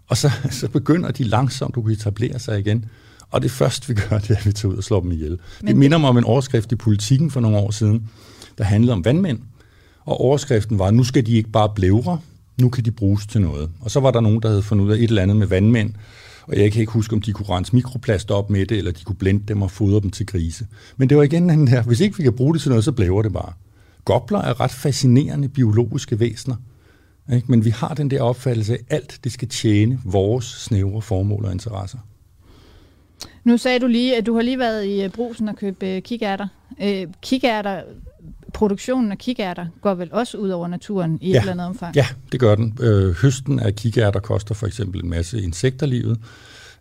[0.08, 2.86] Og så, så begynder de langsomt at kunne etablere sig igen.
[3.32, 5.40] Og det første, vi gør, det er, at vi tager ud og slår dem ihjel.
[5.60, 8.10] Men det minder mig om en overskrift i politikken for nogle år siden,
[8.58, 9.40] der handlede om vandmænd.
[10.06, 12.20] Og overskriften var, nu skal de ikke bare blævre,
[12.62, 13.70] nu kan de bruges til noget.
[13.82, 15.94] Og så var der nogen, der havde fundet ud af et eller andet med vandmænd,
[16.48, 19.04] og jeg kan ikke huske, om de kunne rense mikroplaster op med det, eller de
[19.04, 20.68] kunne blende dem og fodre dem til grise.
[20.98, 22.92] Men det var igen den her, hvis ikke vi kan bruge det til noget, så
[22.92, 23.54] blæver det bare.
[24.06, 26.56] Gobler er ret fascinerende biologiske væsener.
[27.34, 27.52] Ikke?
[27.52, 31.46] Men vi har den der opfattelse af, at alt det skal tjene vores snævre formål
[31.46, 31.98] og interesser.
[33.44, 36.48] Nu sagde du lige, at du har lige været i brusen og købt øh, kikærter.
[36.82, 37.82] Øh, kikærter,
[38.54, 41.36] produktionen af kikærter går vel også ud over naturen i ja.
[41.36, 41.96] et eller andet omfang?
[41.96, 42.78] Ja, det gør den.
[42.82, 46.18] Øh, høsten af kikærter koster for eksempel en masse insekterlivet.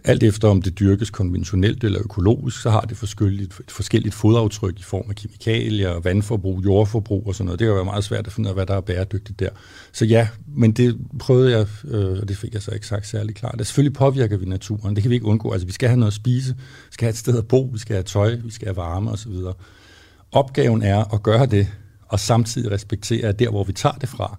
[0.04, 4.82] alt efter om det dyrkes konventionelt eller økologisk, så har det forskelligt, forskelligt fodaftryk i
[4.82, 7.58] form af kemikalier, vandforbrug, jordforbrug og sådan noget.
[7.58, 9.48] Det kan være meget svært at finde ud af, hvad der er bæredygtigt der.
[9.92, 13.34] Så ja, men det prøvede jeg, øh, og det fik jeg så ikke sagt særlig
[13.34, 13.54] klart.
[13.58, 15.52] Det selvfølgelig påvirker vi naturen, det kan vi ikke undgå.
[15.52, 17.78] Altså vi skal have noget at spise, vi skal have et sted at bo, vi
[17.78, 19.32] skal have tøj, vi skal have varme osv.
[20.36, 21.68] Opgaven er at gøre det,
[22.08, 24.38] og samtidig respektere, at der, hvor vi tager det fra,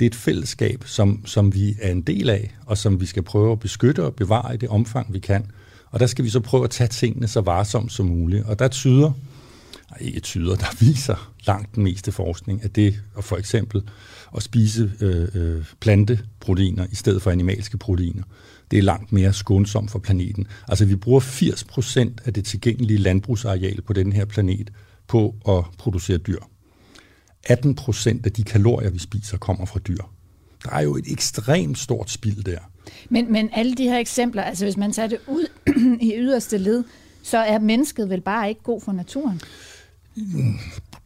[0.00, 3.22] det er et fællesskab, som, som vi er en del af, og som vi skal
[3.22, 5.46] prøve at beskytte og bevare i det omfang, vi kan.
[5.90, 8.46] Og der skal vi så prøve at tage tingene så varsomt som muligt.
[8.46, 9.12] Og der tyder,
[9.90, 13.82] nej, ikke tyder, der viser langt den meste forskning, at det og for eksempel
[14.36, 18.22] at spise øh, øh, planteproteiner i stedet for animalske proteiner,
[18.70, 20.46] det er langt mere skånsomt for planeten.
[20.68, 24.70] Altså vi bruger 80% af det tilgængelige landbrugsareal på den her planet
[25.12, 26.38] på at producere dyr.
[27.44, 30.02] 18 procent af de kalorier, vi spiser, kommer fra dyr.
[30.64, 32.58] Der er jo et ekstremt stort spild der.
[33.08, 35.46] Men, men alle de her eksempler, altså hvis man tager det ud
[36.08, 36.84] i yderste led,
[37.22, 39.40] så er mennesket vel bare ikke god for naturen?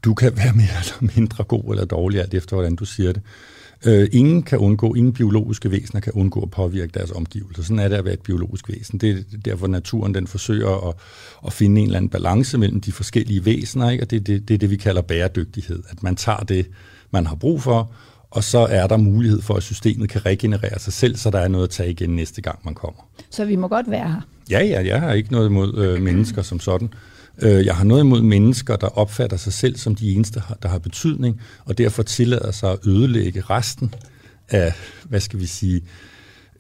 [0.05, 3.23] Du kan være mere eller mindre god eller dårlig, alt efter hvordan du siger det.
[3.87, 7.63] Øh, ingen kan undgå, ingen biologiske væsener kan undgå at påvirke deres omgivelser.
[7.63, 8.99] Sådan er det at være et biologisk væsen.
[8.99, 10.95] Det er derfor naturen den forsøger at,
[11.47, 14.05] at finde en eller anden balance mellem de forskellige væsener, ikke?
[14.05, 15.83] og det er det, det, det, vi kalder bæredygtighed.
[15.89, 16.67] At man tager det,
[17.11, 17.93] man har brug for,
[18.31, 21.49] og så er der mulighed for, at systemet kan regenerere sig selv, så der er
[21.49, 23.09] noget at tage igen næste gang, man kommer.
[23.31, 24.21] Så vi må godt være her?
[24.51, 26.89] Ja, ja, jeg har ikke noget imod øh, mennesker som sådan.
[27.43, 30.79] Øh, jeg har noget imod mennesker, der opfatter sig selv som de eneste, der har
[30.79, 33.95] betydning, og derfor tillader sig at ødelægge resten
[34.49, 34.73] af,
[35.09, 35.83] hvad skal vi sige,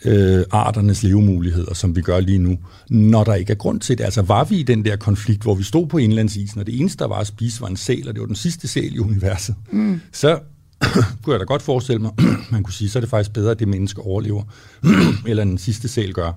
[0.04, 2.58] øh, arternes levemuligheder, som vi gør lige nu,
[2.90, 4.04] når der ikke er grund til det.
[4.04, 6.98] Altså var vi i den der konflikt, hvor vi stod på indlandsisen, og det eneste,
[6.98, 9.54] der var at spise, var en sæl, og det var den sidste sæl i universet,
[9.72, 10.00] mm.
[10.12, 10.38] så
[11.22, 12.12] kunne jeg da godt forestille mig,
[12.52, 14.42] man kunne sige, så er det faktisk bedre, at det menneske overlever,
[15.28, 16.32] eller den sidste sæl gør.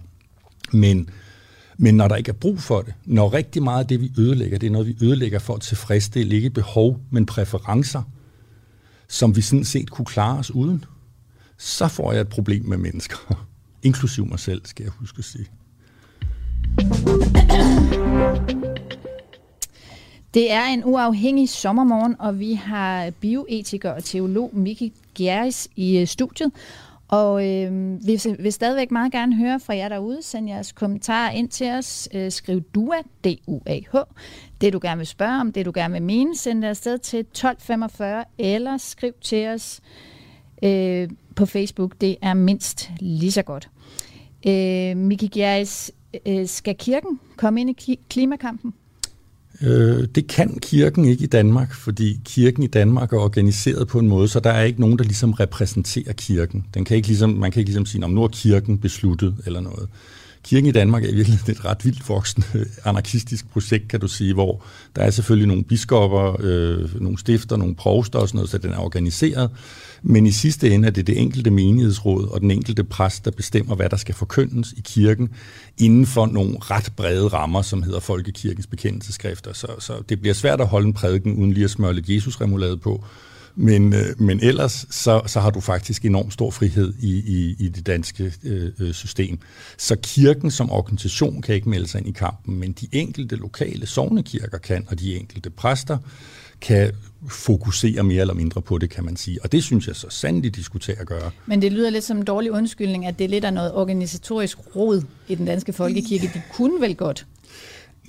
[0.71, 1.09] Men
[1.81, 4.57] men når der ikke er brug for det, når rigtig meget af det, vi ødelægger,
[4.57, 8.01] det er noget, vi ødelægger for at tilfredsstille ikke behov, men præferencer,
[9.07, 10.85] som vi sådan set kunne klare os uden,
[11.57, 13.17] så får jeg et problem med mennesker.
[13.83, 15.45] Inklusiv mig selv, skal jeg huske at sige.
[20.33, 26.07] Det er en uafhængig sommermorgen, og vi har bioetiker og teolog Miki Gjeris i øh,
[26.07, 26.51] studiet.
[27.09, 30.23] Og øh, vi vil stadigvæk meget gerne høre fra jer derude.
[30.23, 32.09] Send jeres kommentarer ind til os.
[32.13, 33.95] Øh, skriv DUA, D-U-A-H.
[34.61, 37.19] Det du gerne vil spørge om, det du gerne vil mene, send det afsted til
[37.19, 39.81] 1245, eller skriv til os
[40.63, 42.01] øh, på Facebook.
[42.01, 43.69] Det er mindst lige så godt.
[44.47, 45.91] Øh, Miki Gjerris,
[46.25, 48.73] øh, skal kirken komme ind i klimakampen?
[49.61, 54.07] Øh, det kan kirken ikke i Danmark, fordi kirken i Danmark er organiseret på en
[54.07, 56.65] måde, så der er ikke nogen, der ligesom repræsenterer kirken.
[56.73, 59.59] Den kan ikke ligesom, man kan ikke ligesom sige, om nu er kirken besluttet eller
[59.59, 59.89] noget.
[60.43, 62.47] Kirken i Danmark er virkelig et ret vildt voksende
[62.85, 64.63] anarkistisk projekt, kan du sige, hvor
[64.95, 68.71] der er selvfølgelig nogle biskopper, øh, nogle stifter, nogle provster og sådan noget, så den
[68.71, 69.49] er organiseret.
[70.01, 73.75] Men i sidste ende er det det enkelte menighedsråd og den enkelte præst, der bestemmer,
[73.75, 75.29] hvad der skal forkyndes i kirken,
[75.77, 79.53] inden for nogle ret brede rammer, som hedder Folkekirkens bekendelseskrifter.
[79.53, 82.77] Så, så det bliver svært at holde en prædiken uden lige at smøre lidt Jesus-remulade
[82.77, 83.03] på.
[83.55, 87.69] Men, øh, men ellers så, så har du faktisk enormt stor frihed i, i, i
[87.69, 89.39] det danske øh, øh, system.
[89.77, 93.87] Så kirken som organisation kan ikke melde sig ind i kampen, men de enkelte lokale
[93.87, 95.97] sovnekirker kan, og de enkelte præster
[96.61, 96.91] kan
[97.27, 99.39] fokusere mere eller mindre på det, kan man sige.
[99.43, 101.31] Og det synes jeg så sandt, diskuterer at gøre.
[101.45, 104.57] Men det lyder lidt som en dårlig undskyldning, at det er lidt af noget organisatorisk
[104.75, 106.31] rod i den danske folkekirke.
[106.33, 107.25] De kunne vel godt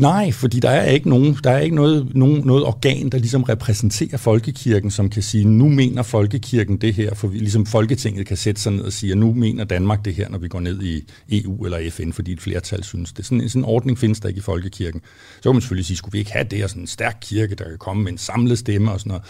[0.01, 3.43] Nej, fordi der er ikke, nogen, der er ikke noget, nogen, noget organ, der ligesom
[3.43, 8.37] repræsenterer folkekirken, som kan sige, nu mener folkekirken det her, for vi, ligesom Folketinget kan
[8.37, 11.05] sætte sig ned og sige, nu mener Danmark det her, når vi går ned i
[11.29, 13.27] EU eller FN, fordi et flertal synes det.
[13.27, 15.01] Sådan, sådan en ordning findes der ikke i folkekirken.
[15.37, 17.55] Så kan man selvfølgelig sige, skulle vi ikke have det, og sådan en stærk kirke,
[17.55, 19.25] der kan komme med en samlet stemme og sådan noget.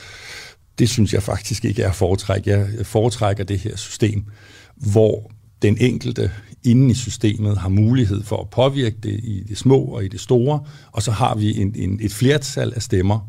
[0.79, 2.51] Det synes jeg faktisk ikke er at foretrække.
[2.51, 4.25] Jeg foretrækker det her system,
[4.77, 5.31] hvor
[5.63, 6.31] den enkelte
[6.65, 10.21] inde i systemet har mulighed for at påvirke det i det små og i det
[10.21, 10.61] store,
[10.93, 13.29] og så har vi en, en, et flertal af stemmer,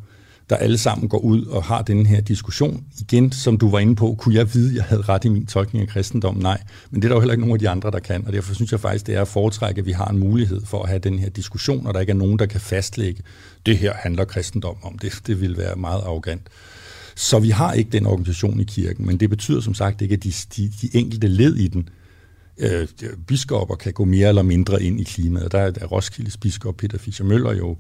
[0.49, 2.83] der alle sammen går ud og har den her diskussion.
[2.99, 5.45] Igen, som du var inde på, kunne jeg vide, at jeg havde ret i min
[5.45, 6.35] tolkning af kristendom?
[6.35, 8.33] Nej, men det er der jo heller ikke nogen af de andre, der kan, og
[8.33, 10.89] derfor synes jeg faktisk, det er at foretrække, at vi har en mulighed for at
[10.89, 13.23] have den her diskussion, og der ikke er nogen, der kan fastlægge,
[13.65, 14.97] det her handler kristendom om.
[14.97, 16.41] Det, det vil være meget arrogant.
[17.15, 20.23] Så vi har ikke den organisation i kirken, men det betyder som sagt ikke, at
[20.23, 21.89] de, de, de enkelte led i den
[22.61, 22.87] øh,
[23.27, 25.51] biskopper kan gå mere eller mindre ind i klimaet.
[25.51, 27.77] Der er, der er Roskildes biskop Peter Fischer Møller jo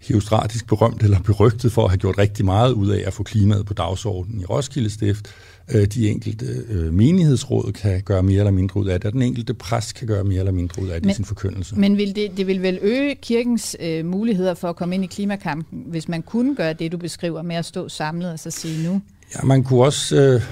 [0.00, 3.66] heostratisk berømt eller berygtet for at have gjort rigtig meget ud af at få klimaet
[3.66, 5.26] på dagsordenen i Roskilde Stift.
[5.70, 9.22] Øh, de enkelte øh, menighedsråd kan gøre mere eller mindre ud af det, og den
[9.22, 11.76] enkelte præst kan gøre mere eller mindre ud af det men, i sin forkyndelse.
[11.76, 15.06] Men vil det, det vil vel øge kirkens øh, muligheder for at komme ind i
[15.06, 18.88] klimakampen, hvis man kunne gøre det, du beskriver med at stå samlet og så sige
[18.88, 19.00] nu?
[19.34, 20.16] Ja, man kunne også...
[20.16, 20.42] Øh,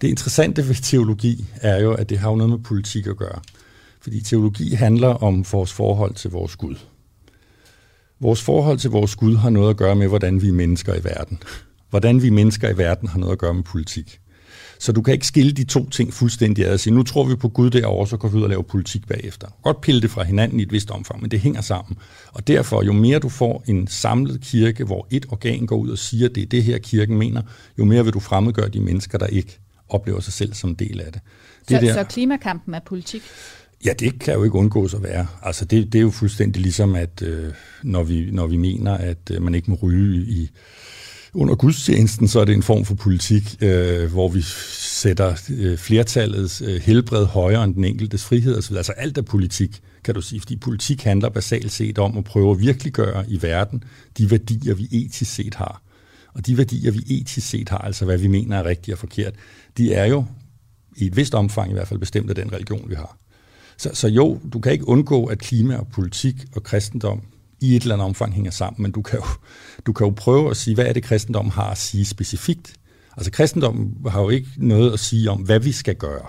[0.00, 3.40] det interessante ved teologi er jo, at det har jo noget med politik at gøre.
[4.00, 6.76] Fordi teologi handler om vores forhold til vores Gud.
[8.20, 11.04] Vores forhold til vores Gud har noget at gøre med, hvordan vi er mennesker i
[11.04, 11.42] verden.
[11.90, 14.20] Hvordan vi mennesker i verden har noget at gøre med politik.
[14.78, 17.34] Så du kan ikke skille de to ting fuldstændig ad og sige, nu tror vi
[17.34, 19.46] på Gud derovre, så går vi ud og laver politik bagefter.
[19.62, 21.98] Godt pille det fra hinanden i et vist omfang, men det hænger sammen.
[22.32, 25.98] Og derfor, jo mere du får en samlet kirke, hvor et organ går ud og
[25.98, 27.42] siger, det er det her, kirken mener,
[27.78, 29.58] jo mere vil du fremmedgøre de mennesker, der ikke
[29.88, 31.20] oplever sig selv som en del af det.
[31.68, 33.22] det så, der, så klimakampen er politik?
[33.84, 35.26] Ja, det kan jo ikke undgås at være.
[35.42, 39.30] Altså det, det er jo fuldstændig ligesom, at øh, når, vi, når vi mener, at
[39.30, 40.50] øh, man ikke må ryge i
[41.36, 46.62] under gudstjenesten, så er det en form for politik, øh, hvor vi sætter øh, flertallets
[46.62, 48.76] øh, helbred højere end den enkeltes frihed osv.
[48.76, 52.50] Altså alt er politik, kan du sige, fordi politik handler basalt set om at prøve
[52.50, 53.84] at virkeliggøre i verden
[54.18, 55.82] de værdier, vi etisk set har.
[56.34, 59.34] Og de værdier, vi etisk set har, altså hvad vi mener er rigtigt og forkert,
[59.76, 60.24] de er jo
[60.96, 63.18] i et vist omfang i hvert fald bestemt af den religion, vi har.
[63.76, 67.22] Så, så jo, du kan ikke undgå, at klima og politik og kristendom
[67.60, 69.26] i et eller andet omfang hænger sammen, men du kan, jo,
[69.86, 72.74] du kan jo prøve at sige, hvad er det, kristendom har at sige specifikt?
[73.16, 76.26] Altså kristendom har jo ikke noget at sige om, hvad vi skal gøre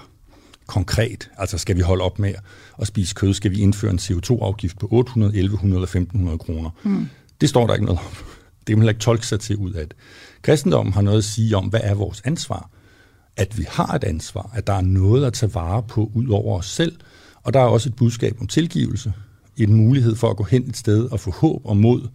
[0.68, 1.30] konkret.
[1.38, 2.34] Altså skal vi holde op med
[2.80, 3.34] at spise kød?
[3.34, 6.70] Skal vi indføre en CO2-afgift på 800, 1100 eller 1500 kroner?
[6.84, 7.08] Mm.
[7.42, 8.06] Det står der ikke noget om.
[8.60, 9.98] Det kan man ikke tolke sig til ud af det.
[10.42, 12.70] Kristendommen har noget at sige om, hvad er vores ansvar?
[13.38, 16.58] At vi har et ansvar, at der er noget at tage vare på ud over
[16.58, 16.96] os selv,
[17.44, 19.14] og der er også et budskab om tilgivelse,
[19.64, 22.08] en mulighed for at gå hen et sted og få håb og mod,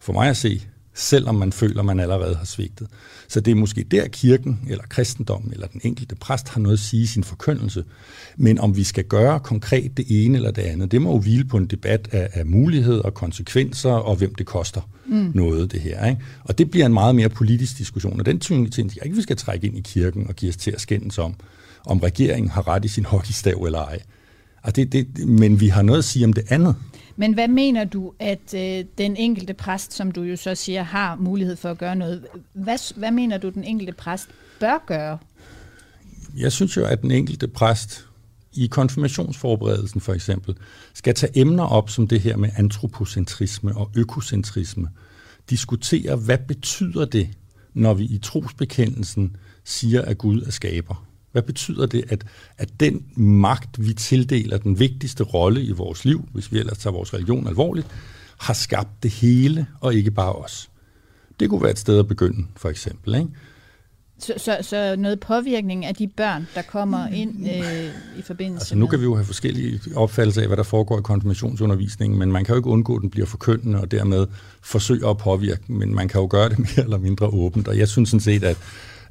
[0.00, 0.62] for mig at se,
[0.94, 2.88] selvom man føler, man allerede har svigtet.
[3.28, 6.80] Så det er måske der kirken, eller kristendommen, eller den enkelte præst har noget at
[6.80, 7.84] sige i sin forkyndelse.
[8.36, 11.44] Men om vi skal gøre konkret det ene eller det andet, det må jo hvile
[11.44, 15.32] på en debat af, af muligheder, konsekvenser og hvem det koster mm.
[15.34, 16.06] noget, det her.
[16.06, 16.20] Ikke?
[16.44, 19.22] Og det bliver en meget mere politisk diskussion, og den tyngde ting, jeg ikke, vi
[19.22, 21.34] skal trække ind i kirken og give os til at skændes om,
[21.86, 24.00] om regeringen har ret i sin hockeystav eller ej.
[24.62, 26.76] Og det, det, men vi har noget at sige om det andet.
[27.16, 31.16] Men hvad mener du, at øh, den enkelte præst, som du jo så siger, har
[31.16, 34.28] mulighed for at gøre noget, hvad, hvad mener du, den enkelte præst
[34.60, 35.18] bør gøre?
[36.36, 38.06] Jeg synes jo, at den enkelte præst
[38.52, 40.54] i konfirmationsforberedelsen for eksempel,
[40.94, 44.88] skal tage emner op som det her med antropocentrisme og økocentrisme.
[45.50, 47.28] Diskutere, hvad betyder det,
[47.74, 51.06] når vi i trosbekendelsen siger, at Gud er skaber?
[51.32, 52.24] Hvad betyder det, at,
[52.58, 56.94] at den magt, vi tildeler den vigtigste rolle i vores liv, hvis vi ellers tager
[56.94, 57.86] vores religion alvorligt,
[58.38, 60.70] har skabt det hele, og ikke bare os?
[61.40, 63.14] Det kunne være et sted at begynde, for eksempel.
[63.14, 63.28] Ikke?
[64.22, 68.76] Så, så, så noget påvirkning af de børn, der kommer ind øh, i forbindelse altså,
[68.76, 72.44] nu kan vi jo have forskellige opfattelser af, hvad der foregår i konfirmationsundervisningen, men man
[72.44, 74.26] kan jo ikke undgå, at den bliver forkyndende og dermed
[74.62, 77.68] forsøge at påvirke, men man kan jo gøre det mere eller mindre åbent.
[77.68, 78.58] Og jeg synes sådan set, at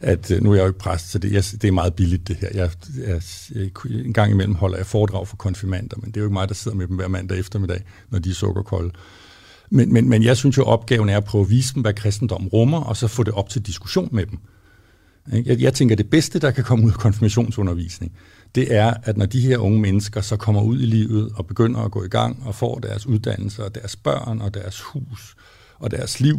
[0.01, 2.27] at øh, nu er jeg jo ikke præst, så det, jeg, det er meget billigt
[2.27, 2.49] det her.
[2.53, 2.69] Jeg,
[3.07, 3.21] jeg,
[3.55, 3.69] jeg,
[4.05, 6.53] en gang imellem holder jeg foredrag for konfirmander, men det er jo ikke mig, der
[6.53, 8.91] sidder med dem hver mandag eftermiddag, når de er sukkerkolde.
[9.69, 12.47] Men, men, men jeg synes jo, opgaven er at prøve at vise dem, hvad kristendom
[12.47, 14.39] rummer, og så få det op til diskussion med dem.
[15.45, 18.11] Jeg, jeg tænker, det bedste, der kan komme ud af konfirmationsundervisning,
[18.55, 21.79] det er, at når de her unge mennesker så kommer ud i livet og begynder
[21.79, 25.35] at gå i gang og får deres uddannelse og deres børn og deres hus
[25.79, 26.37] og deres liv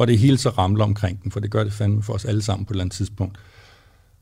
[0.00, 2.42] og det hele så ramler omkring den, for det gør det fandme for os alle
[2.42, 3.38] sammen på et eller andet tidspunkt,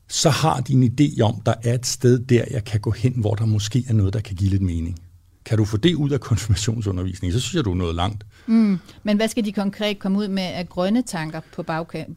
[0.07, 3.13] så har de en idé om, der er et sted der, jeg kan gå hen,
[3.15, 4.99] hvor der måske er noget, der kan give lidt mening.
[5.45, 8.25] Kan du få det ud af konfirmationsundervisningen, så synes jeg, du er nået langt.
[8.47, 8.79] Mm.
[9.03, 11.63] Men hvad skal de konkret komme ud med af grønne tanker på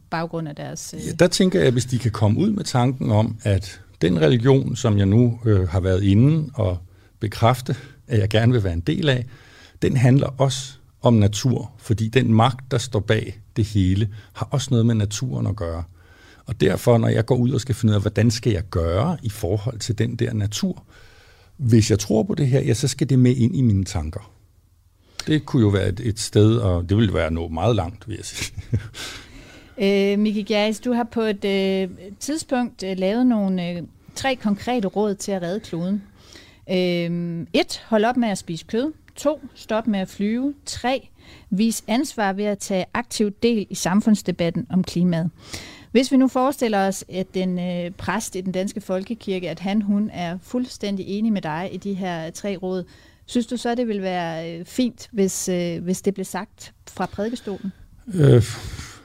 [0.09, 0.95] baggrund af deres...
[0.97, 1.07] Øh...
[1.07, 4.75] Ja, der tænker jeg, hvis de kan komme ud med tanken om, at den religion,
[4.75, 6.77] som jeg nu øh, har været inde og
[7.19, 7.75] bekræfte,
[8.07, 9.25] at jeg gerne vil være en del af,
[9.81, 10.73] den handler også
[11.03, 15.47] om natur, fordi den magt, der står bag det hele, har også noget med naturen
[15.47, 15.83] at gøre.
[16.45, 19.17] Og derfor, når jeg går ud og skal finde ud af, hvordan skal jeg gøre
[19.23, 20.83] i forhold til den der natur,
[21.57, 24.31] hvis jeg tror på det her, ja, så skal det med ind i mine tanker.
[25.27, 28.15] Det kunne jo være et, et sted, og det ville være noget meget langt, vil
[28.15, 28.55] jeg sige.
[30.13, 31.89] øh, Miki Gjerris, du har på et øh,
[32.19, 33.81] tidspunkt øh, lavet nogle øh,
[34.15, 36.03] tre konkrete råd til at redde kloden.
[36.69, 38.91] Øh, et, hold op med at spise kød.
[39.15, 39.41] 2.
[39.55, 40.53] Stop med at flyve.
[40.65, 41.09] 3.
[41.49, 45.29] Vis ansvar ved at tage aktiv del i samfundsdebatten om klimaet.
[45.91, 49.81] Hvis vi nu forestiller os, at den øh, præst i den danske folkekirke, at han,
[49.81, 52.83] hun er fuldstændig enig med dig i de her tre råd,
[53.25, 57.05] Synes du så, det vil være øh, fint, hvis, øh, hvis det blev sagt fra
[57.05, 57.71] prædikestolen?
[58.13, 58.43] Øh,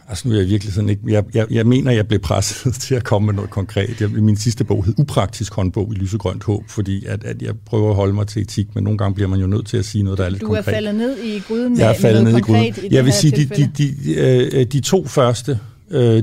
[0.09, 1.03] altså nu er jeg virkelig sådan ikke...
[1.09, 4.01] Jeg, jeg, jeg mener, jeg blev presset til at komme med noget konkret.
[4.01, 7.91] Jeg, min sidste bog hed Upraktisk håndbog i lysegrønt håb, fordi at, at jeg prøver
[7.91, 10.05] at holde mig til etik, men nogle gange bliver man jo nødt til at sige
[10.05, 10.65] noget, der er lidt du konkret.
[10.65, 12.93] Du er faldet ned i gryden med jeg er faldet noget ned konkret i, gryden.
[12.93, 14.15] i Jeg vil sige, de, de, de, de,
[14.55, 15.59] øh, de to første...
[15.91, 16.23] Øh,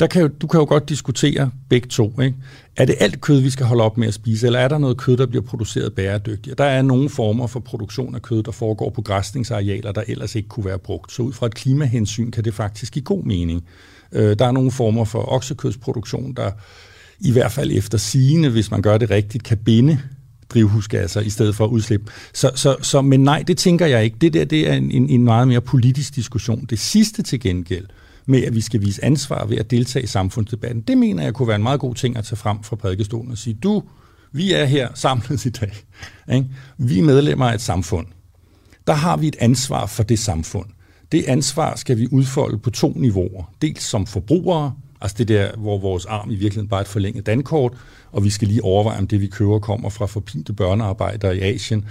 [0.00, 2.20] der kan jo, du kan jo godt diskutere begge to.
[2.20, 2.36] Ikke?
[2.80, 4.96] Er det alt kød, vi skal holde op med at spise, eller er der noget
[4.96, 6.58] kød, der bliver produceret bæredygtigt?
[6.58, 10.48] Der er nogle former for produktion af kød, der foregår på græsningsarealer, der ellers ikke
[10.48, 11.12] kunne være brugt.
[11.12, 13.64] Så ud fra et klimahensyn kan det faktisk give god mening.
[14.12, 16.50] Øh, der er nogle former for oksekødsproduktion, der
[17.20, 19.98] i hvert fald efter sigende, hvis man gør det rigtigt, kan binde
[20.50, 22.12] drivhusgasser i stedet for at udslippe.
[22.34, 24.16] Så, så, så, men nej, det tænker jeg ikke.
[24.20, 26.66] Det der det er en, en, en meget mere politisk diskussion.
[26.70, 27.86] Det sidste til gengæld,
[28.30, 30.80] med, at vi skal vise ansvar ved at deltage i samfundsdebatten.
[30.80, 33.38] Det mener jeg kunne være en meget god ting at tage frem fra prædikestolen og
[33.38, 33.82] sige, du,
[34.32, 35.72] vi er her samlet i dag.
[36.32, 36.46] Ikke?
[36.78, 38.06] Vi er medlemmer af et samfund.
[38.86, 40.66] Der har vi et ansvar for det samfund.
[41.12, 43.52] Det ansvar skal vi udfolde på to niveauer.
[43.62, 47.26] Dels som forbrugere, altså det der, hvor vores arm i virkeligheden bare er et forlænget
[47.26, 47.72] dankort,
[48.12, 51.84] og vi skal lige overveje, om det vi køber kommer fra forpinte børnearbejdere i Asien,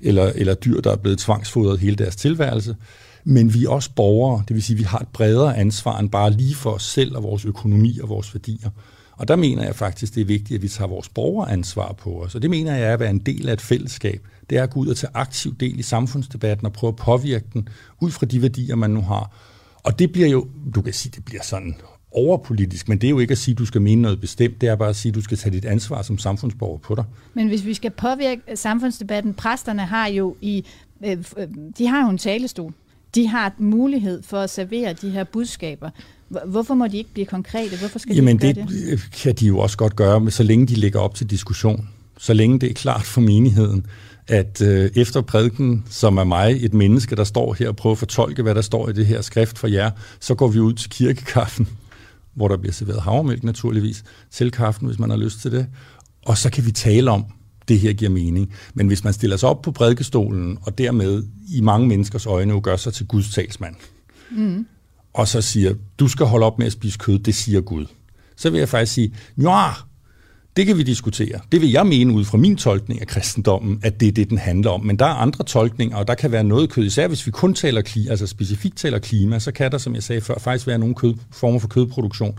[0.00, 2.76] eller, eller dyr, der er blevet tvangsfodret hele deres tilværelse
[3.24, 6.10] men vi er også borgere, det vil sige, at vi har et bredere ansvar end
[6.10, 8.70] bare lige for os selv og vores økonomi og vores værdier.
[9.16, 12.34] Og der mener jeg faktisk, det er vigtigt, at vi tager vores borgeransvar på os.
[12.34, 14.26] Og det mener jeg er at være en del af et fællesskab.
[14.50, 17.46] Det er at gå ud og tage aktiv del i samfundsdebatten og prøve at påvirke
[17.52, 17.68] den
[18.00, 19.36] ud fra de værdier, man nu har.
[19.82, 21.76] Og det bliver jo, du kan sige, det bliver sådan
[22.12, 24.68] overpolitisk, men det er jo ikke at sige, at du skal mene noget bestemt, det
[24.68, 27.04] er bare at sige, at du skal tage dit ansvar som samfundsborger på dig.
[27.34, 30.64] Men hvis vi skal påvirke samfundsdebatten, præsterne har jo i,
[31.04, 32.74] øh, øh de har jo en talestol
[33.14, 35.90] de har mulighed for at servere de her budskaber.
[36.46, 37.76] Hvorfor må de ikke blive konkrete?
[37.78, 40.74] Hvorfor skal Jamen, de det, det kan de jo også godt gøre, så længe de
[40.74, 41.88] ligger op til diskussion.
[42.18, 43.86] Så længe det er klart for menigheden,
[44.28, 47.98] at øh, efter prædiken, som er mig, et menneske, der står her og prøver at
[47.98, 50.90] fortolke, hvad der står i det her skrift for jer, så går vi ud til
[50.90, 51.68] kirkekaffen,
[52.34, 55.66] hvor der bliver serveret havremælk naturligvis, til kaffen, hvis man har lyst til det.
[56.26, 57.24] Og så kan vi tale om,
[57.68, 58.52] det her giver mening.
[58.74, 62.60] Men hvis man stiller sig op på prædikestolen, og dermed i mange menneskers øjne jo
[62.62, 63.74] gør sig til Guds talsmand,
[64.30, 64.66] mm.
[65.14, 67.86] og så siger, du skal holde op med at spise kød, det siger Gud,
[68.36, 69.70] så vil jeg faktisk sige, ja,
[70.56, 71.40] det kan vi diskutere.
[71.52, 74.38] Det vil jeg mene ud fra min tolkning af kristendommen, at det er det, den
[74.38, 74.86] handler om.
[74.86, 76.84] Men der er andre tolkninger, og der kan være noget kød.
[76.84, 80.02] Især hvis vi kun taler klima, altså specifikt taler klima, så kan der, som jeg
[80.02, 82.38] sagde før, faktisk være nogle kød, former for kødproduktion,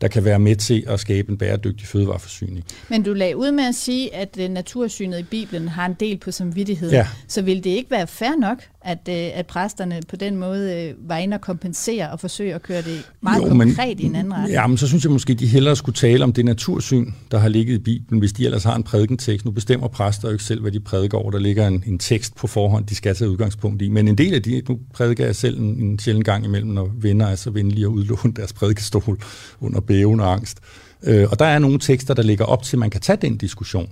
[0.00, 2.64] der kan være med til at skabe en bæredygtig fødevareforsyning.
[2.88, 6.18] Men du lagde ud med at sige, at øh, natursynet i Bibelen har en del
[6.18, 6.94] på samvittigheden.
[6.94, 7.06] Ja.
[7.28, 11.08] Så vil det ikke være fair nok, at, øh, at præsterne på den måde øh,
[11.08, 14.16] var inde og kompensere og forsøge at køre det meget jo, konkret men, i en
[14.16, 14.52] anden retning?
[14.52, 17.48] Ja, men så synes jeg måske, de hellere skulle tale om det natursyn, der har
[17.48, 19.44] ligget i Bibelen, hvis de ellers har en prædikentekst.
[19.44, 21.30] Nu bestemmer præster jo ikke selv, hvad de prædiker over.
[21.30, 23.88] Der ligger en, en tekst på forhånd, de skal tage udgangspunkt i.
[23.88, 26.90] Men en del af de, nu prædiker jeg selv en, en sjældent gang imellem, når
[27.00, 29.18] venner er så venlige at udlåne deres prædikestol
[29.60, 30.58] under bæven og angst.
[31.02, 33.36] Øh, og der er nogle tekster, der ligger op til, at man kan tage den
[33.36, 33.88] diskussion.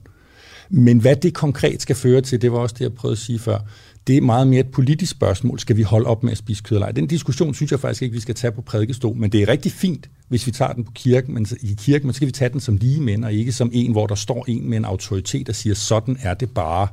[0.71, 3.39] Men hvad det konkret skal føre til, det var også det, jeg prøvede at sige
[3.39, 3.59] før,
[4.07, 5.59] det er meget mere et politisk spørgsmål.
[5.59, 6.93] Skal vi holde op med at spise kød eller ej?
[6.93, 9.73] Den diskussion synes jeg faktisk ikke, vi skal tage på prædikestol, men det er rigtig
[9.73, 12.61] fint, hvis vi tager den på kirken, men i kirken, men skal vi tage den
[12.61, 15.53] som lige mænd, og ikke som en, hvor der står en med en autoritet, der
[15.53, 16.89] siger, sådan er det bare.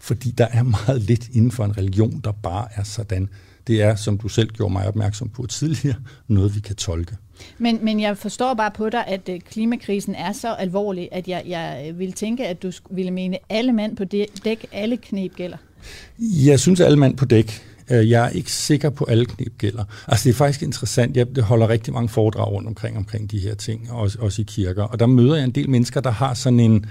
[0.00, 3.28] Fordi der er meget lidt inden for en religion, der bare er sådan.
[3.66, 5.96] Det er, som du selv gjorde mig opmærksom på tidligere,
[6.28, 7.16] noget vi kan tolke.
[7.58, 11.42] Men, men jeg forstår bare på dig, at øh, klimakrisen er så alvorlig, at jeg,
[11.46, 14.04] jeg øh, vil tænke, at du ville mene, alle mand på
[14.44, 15.56] dæk, alle knep gælder.
[16.18, 17.62] Jeg synes, alle mand på dæk.
[17.90, 19.84] Øh, jeg er ikke sikker på, at alle knep gælder.
[20.08, 21.16] Altså, det er faktisk interessant.
[21.16, 24.82] Jeg holder rigtig mange foredrag rundt omkring, omkring de her ting, også, også i kirker.
[24.82, 26.86] Og der møder jeg en del mennesker, der har sådan en,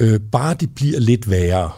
[0.00, 1.70] øh, bare det bliver lidt værre.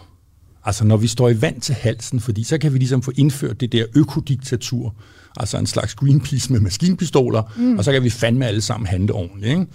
[0.64, 3.60] Altså, når vi står i vand til halsen, fordi så kan vi ligesom få indført
[3.60, 4.94] det der økodiktatur,
[5.36, 7.78] altså en slags Greenpeace med maskinpistoler, mm.
[7.78, 9.50] og så kan vi fandme alle sammen handle ordentligt.
[9.50, 9.66] Ikke?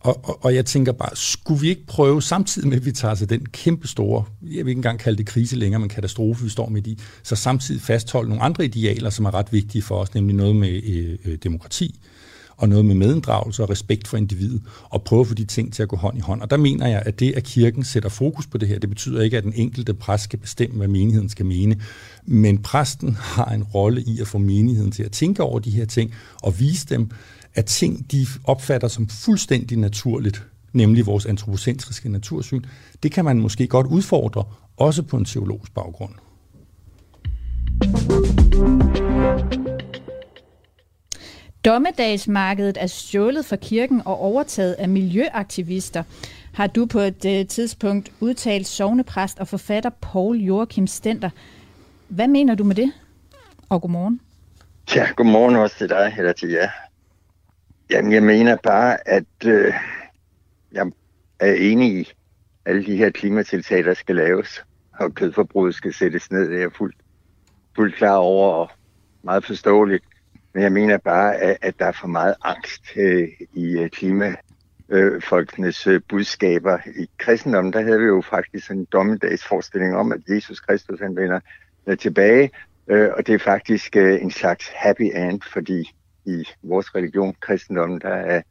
[0.00, 3.14] Og, og, og jeg tænker bare, skulle vi ikke prøve, samtidig med at vi tager
[3.14, 6.50] sig den kæmpe store, jeg vil ikke engang kalde det krise længere, men katastrofe, vi
[6.50, 10.14] står midt i, så samtidig fastholde nogle andre idealer, som er ret vigtige for os,
[10.14, 12.00] nemlig noget med øh, øh, demokrati,
[12.56, 15.82] og noget med medinddragelse og respekt for individet, og prøve at få de ting til
[15.82, 16.42] at gå hånd i hånd.
[16.42, 19.22] Og der mener jeg, at det, at kirken sætter fokus på det her, det betyder
[19.22, 21.80] ikke, at den enkelte præst skal bestemme, hvad menigheden skal mene,
[22.24, 25.84] men præsten har en rolle i at få menigheden til at tænke over de her
[25.84, 27.10] ting, og vise dem,
[27.58, 32.62] at ting, de opfatter som fuldstændig naturligt, nemlig vores antropocentriske natursyn,
[33.02, 34.44] det kan man måske godt udfordre,
[34.76, 36.12] også på en teologisk baggrund.
[41.64, 46.02] Dommedagsmarkedet er stjålet fra kirken og overtaget af miljøaktivister.
[46.52, 51.30] har du på et uh, tidspunkt udtalt sovnepræst og forfatter Paul Joachim Stenter.
[52.08, 52.92] Hvad mener du med det?
[53.68, 54.20] Og godmorgen.
[54.94, 56.87] Ja, godmorgen også til dig, eller til jer.
[57.90, 59.74] Jamen, jeg mener bare, at øh,
[60.72, 60.92] jeg
[61.40, 62.12] er enig i
[62.64, 64.64] alle de her klimatiltag, der skal laves,
[64.98, 66.50] og kødforbruget skal sættes ned.
[66.50, 66.96] Det er jeg fuldt,
[67.76, 68.70] fuldt klar over og
[69.22, 70.04] meget forståeligt.
[70.54, 75.86] Men jeg mener bare, at, at der er for meget angst øh, i øh, klimafolkenes
[75.86, 76.78] øh, budskaber.
[76.86, 81.40] I kristendommen, der havde vi jo faktisk en dommedagsforestilling om, at Jesus Kristus han vender
[81.86, 82.50] øh, tilbage,
[82.88, 85.92] øh, og det er faktisk øh, en slags happy end, fordi
[86.24, 88.42] i vores religion, kristendommen, der er,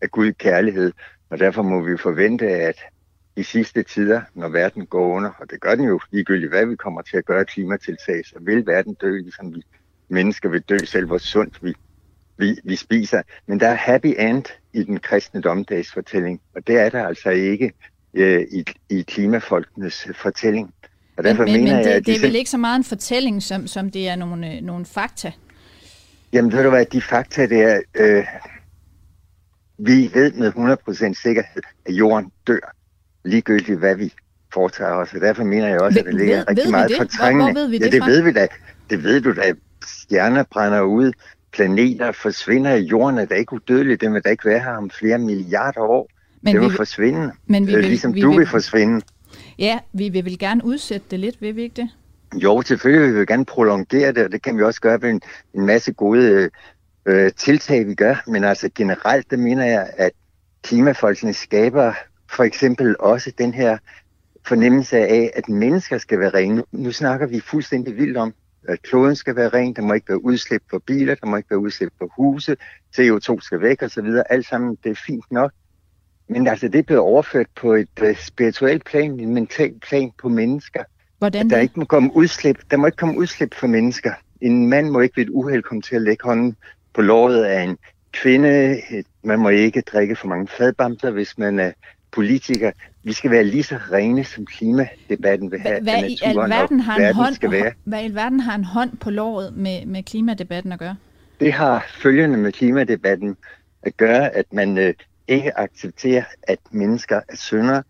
[0.00, 0.92] er Gud kærlighed,
[1.30, 2.76] og derfor må vi forvente, at
[3.36, 6.76] i sidste tider, når verden går under, og det gør den jo ligegyldigt, hvad vi
[6.76, 9.62] kommer til at gøre klimatiltag, så vil verden dø, ligesom vi
[10.08, 11.74] mennesker vil dø, selv hvor sundt vi,
[12.38, 13.22] vi, vi spiser.
[13.46, 17.72] Men der er happy end i den kristne domdagsfortælling, og det er der altså ikke
[18.14, 20.74] øh, i, i klimafolkenes fortælling.
[21.16, 22.76] Og derfor men, men, mener men det, jeg, at det er vel ikke så meget
[22.76, 25.32] en fortælling, som, som det er nogle, øh, nogle fakta?
[26.32, 28.24] Jamen ved du hvad, de fakta der, øh,
[29.78, 32.74] vi ved med 100% sikkerhed, at jorden dør,
[33.24, 34.12] ligegyldigt hvad vi
[34.52, 35.14] foretager os.
[35.14, 37.44] Og derfor mener jeg også, at det ligger ved, rigtig ved meget fortrængende.
[37.44, 38.10] Hvor, hvor ved vi det ja, det fra?
[38.10, 38.46] ved vi da.
[38.90, 39.52] Det ved du da.
[39.86, 41.12] Stjerner brænder ud,
[41.52, 44.00] planeter forsvinder jorden, er da ikke udødeligt.
[44.00, 46.08] Det vil da ikke være her om flere milliarder år.
[46.42, 49.00] Men det vil vi, forsvinde, men vi øh, vil, ligesom vi du vil, vil forsvinde.
[49.58, 51.88] Ja, vi vil vel gerne udsætte det lidt, vil vi ikke det?
[52.42, 55.20] Jo, selvfølgelig vil vi gerne prolongere det, og det kan vi også gøre ved en,
[55.54, 56.50] en masse gode
[57.06, 58.22] øh, tiltag, vi gør.
[58.26, 60.12] Men altså generelt, det mener jeg, at
[60.62, 61.92] klimafolkene skaber
[62.30, 63.78] for eksempel også den her
[64.46, 66.62] fornemmelse af, at mennesker skal være rene.
[66.72, 68.34] Nu snakker vi fuldstændig vildt om,
[68.68, 71.50] at kloden skal være ren, der må ikke være udslip for biler, der må ikke
[71.50, 72.56] være udslip for huse,
[72.98, 74.06] CO2 skal væk osv.
[74.30, 75.52] Alt sammen, det er fint nok.
[76.28, 80.28] Men altså, det er blevet overført på et uh, spirituelt plan, en mental plan på
[80.28, 80.84] mennesker.
[81.18, 82.58] Hvordan at der ikke må komme udslip.
[82.70, 84.12] Der må ikke komme udslip for mennesker.
[84.40, 86.56] En mand må ikke ved et uheld komme til at lægge hånden
[86.94, 87.78] på låret af en
[88.12, 88.80] kvinde.
[89.22, 91.72] Man må ikke drikke for mange fadbamser, hvis man er
[92.12, 92.70] politiker.
[93.02, 95.82] Vi skal være lige så rene, som klimadebatten vil have.
[95.82, 97.72] Hvad i alverden har, en hånd, skal være.
[97.84, 100.96] hvad i alverden har en hånd på låret med, med klimadebatten at gøre?
[101.40, 103.36] Det har følgende med klimadebatten
[103.82, 104.94] at gøre, at man øh,
[105.28, 107.82] ikke accepterer, at mennesker er syndere,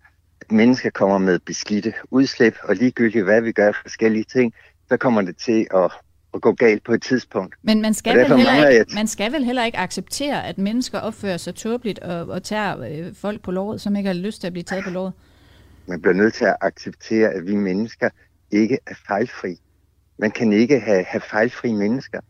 [0.51, 4.55] mennesker kommer med beskidte udslip, og ligegyldigt hvad vi gør forskellige ting,
[4.88, 5.92] så kommer det til at,
[6.34, 7.55] at gå galt på et tidspunkt.
[7.62, 11.36] Men man skal, vel heller ikke, man skal vel heller ikke acceptere, at mennesker opfører
[11.36, 14.53] sig tåbeligt og, og tager øh, folk på låret, som ikke har lyst til at
[14.53, 15.12] blive taget på låret?
[15.86, 18.09] Man bliver nødt til at acceptere, at vi mennesker
[18.51, 19.57] ikke er fejlfri.
[20.18, 22.20] Man kan ikke have, have fejlfri mennesker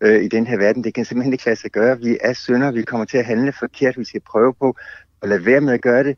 [0.00, 0.84] øh, i den her verden.
[0.84, 1.98] Det kan simpelthen ikke lade sig gøre.
[2.00, 4.76] Vi er synder, vi kommer til at handle forkert, vi skal prøve på
[5.22, 6.16] at lade være med at gøre det,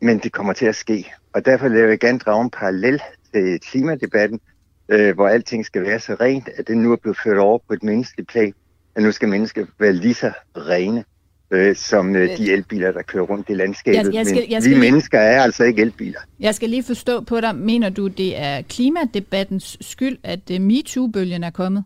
[0.00, 1.12] men det kommer til at ske.
[1.32, 3.02] Og derfor vil jeg gerne drage en parallel
[3.34, 4.40] til klimadebatten,
[4.88, 7.72] øh, hvor alting skal være så rent, at det nu er blevet ført over på
[7.72, 8.54] et menneskeligt plan,
[8.94, 11.04] at nu skal mennesker være lige så rene
[11.50, 13.96] øh, som øh, de elbiler, der kører rundt i landskabet.
[13.96, 16.20] Jeg, jeg skal, jeg skal Men vi lige, mennesker er altså ikke elbiler.
[16.40, 17.56] Jeg skal lige forstå på dig.
[17.56, 21.84] Mener du, det er klimadebattens skyld, at uh, MeToo-bølgen er kommet?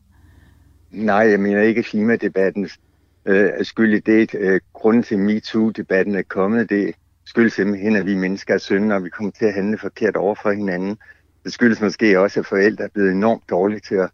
[0.90, 2.78] Nej, jeg mener ikke klimadebattens
[3.26, 4.34] øh, skyld det.
[4.34, 6.94] Øh, grunden til MeToo-debatten er kommet, det
[7.30, 10.34] skyldes simpelthen, at vi mennesker er syndere, og vi kommer til at handle forkert over
[10.42, 10.96] for hinanden.
[11.44, 14.10] Det skyldes måske også, at forældre er blevet enormt dårlige til at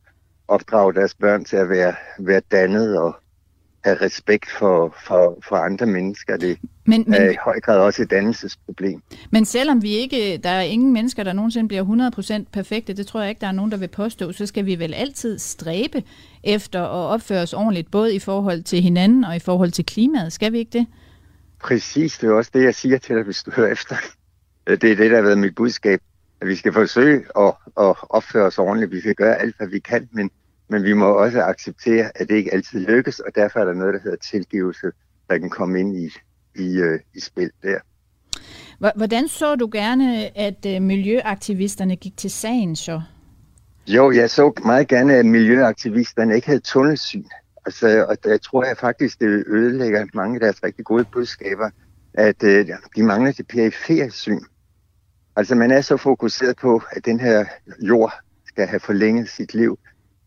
[0.49, 3.17] opdrage deres børn til at være, være dannet og
[3.85, 6.37] have respekt for, for, for andre mennesker.
[6.37, 9.03] Det men, men, er i høj grad også et dannelsesproblem.
[9.31, 13.21] Men selvom vi ikke, der er ingen mennesker, der nogensinde bliver 100% perfekte, det tror
[13.21, 16.03] jeg ikke, der er nogen, der vil påstå, så skal vi vel altid stræbe
[16.45, 20.33] efter at opføre os ordentligt, både i forhold til hinanden og i forhold til klimaet.
[20.33, 20.87] Skal vi ikke det?
[21.61, 23.97] Præcis, det er også det, jeg siger til dig, hvis du hører efter.
[24.67, 26.01] Det er det, der har været mit budskab.
[26.41, 28.93] At vi skal forsøge at, at opføre os ordentligt.
[28.93, 30.31] Vi skal gøre alt, hvad vi kan, men
[30.69, 33.95] men vi må også acceptere, at det ikke altid lykkes, og derfor er der noget,
[33.95, 34.87] der hedder tilgivelse,
[35.31, 36.11] der kan komme ind i,
[36.57, 37.79] i, øh, i spil der.
[38.97, 43.03] Hvordan så du gerne, at øh, miljøaktivisterne gik til sagen så?
[43.87, 47.25] Jo, jeg så meget gerne, at miljøaktivisterne ikke havde tunnelsyn.
[47.67, 51.71] Altså, og jeg tror jeg faktisk, det ødelægger mange af deres rigtig gode budskaber,
[52.15, 54.41] at øh, de mangler det perifere syn.
[55.37, 57.45] Altså, man er så fokuseret på, at den her
[57.83, 58.13] jord
[58.47, 59.79] skal have forlænget sit liv,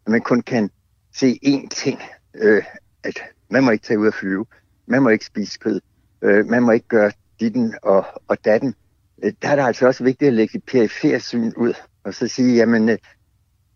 [0.05, 0.69] at man kun kan
[1.15, 2.01] se én ting,
[2.35, 2.63] øh,
[3.03, 3.19] at
[3.49, 4.45] man må ikke tage ud og flyve,
[4.85, 5.81] man må ikke spise kød,
[6.21, 8.75] øh, man må ikke gøre ditten og, og datten.
[9.23, 11.73] Øh, der er det altså også vigtigt at lægge det perifert syn ud,
[12.03, 12.97] og så sige, jamen, øh,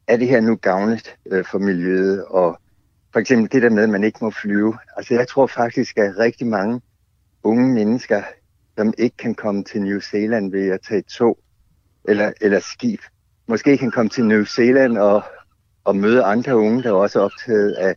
[0.08, 2.60] er det her nu gavnligt øh, for miljøet, og
[3.14, 4.78] for eksempel det der med, at man ikke må flyve.
[4.98, 6.82] Altså jeg tror faktisk, at rigtig mange
[7.44, 8.24] unge mennesker
[8.78, 11.40] som ikke kan komme til New Zealand ved at tage tog
[12.08, 13.00] eller, eller skib.
[13.48, 15.24] Måske kan komme til New Zealand og,
[15.84, 17.96] og møde andre unge, der er også optaget af,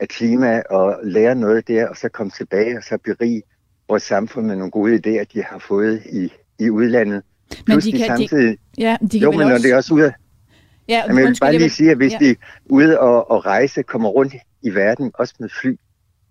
[0.00, 3.42] af klima og lære noget der, og så komme tilbage og så berige
[3.88, 7.22] vores samfund med nogle gode idéer, de har fået i, i udlandet.
[7.66, 9.62] Men de kan, samtidig, de, ja, de kan jo, men når også...
[9.62, 10.12] det er også ude
[10.88, 12.18] Ja, Jamen, jeg vil bare lige sige, at hvis ja.
[12.18, 12.36] de
[12.66, 15.76] ude og, og rejse kommer rundt i verden, også med fly,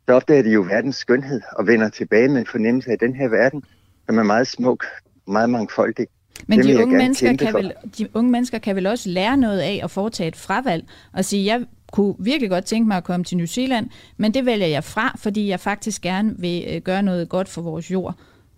[0.05, 3.27] så opdager de jo verdens skønhed og vender tilbage med en fornemmelse af den her
[3.27, 3.63] verden,
[4.05, 4.85] som er meget smuk,
[5.27, 6.07] meget mangfoldig.
[6.47, 9.79] Men de unge, mennesker kan vel, de unge mennesker kan vel også lære noget af
[9.83, 10.83] at foretage et fravalg
[11.13, 14.45] og sige, jeg kunne virkelig godt tænke mig at komme til New Zealand, men det
[14.45, 18.15] vælger jeg fra, fordi jeg faktisk gerne vil øh, gøre noget godt for vores jord.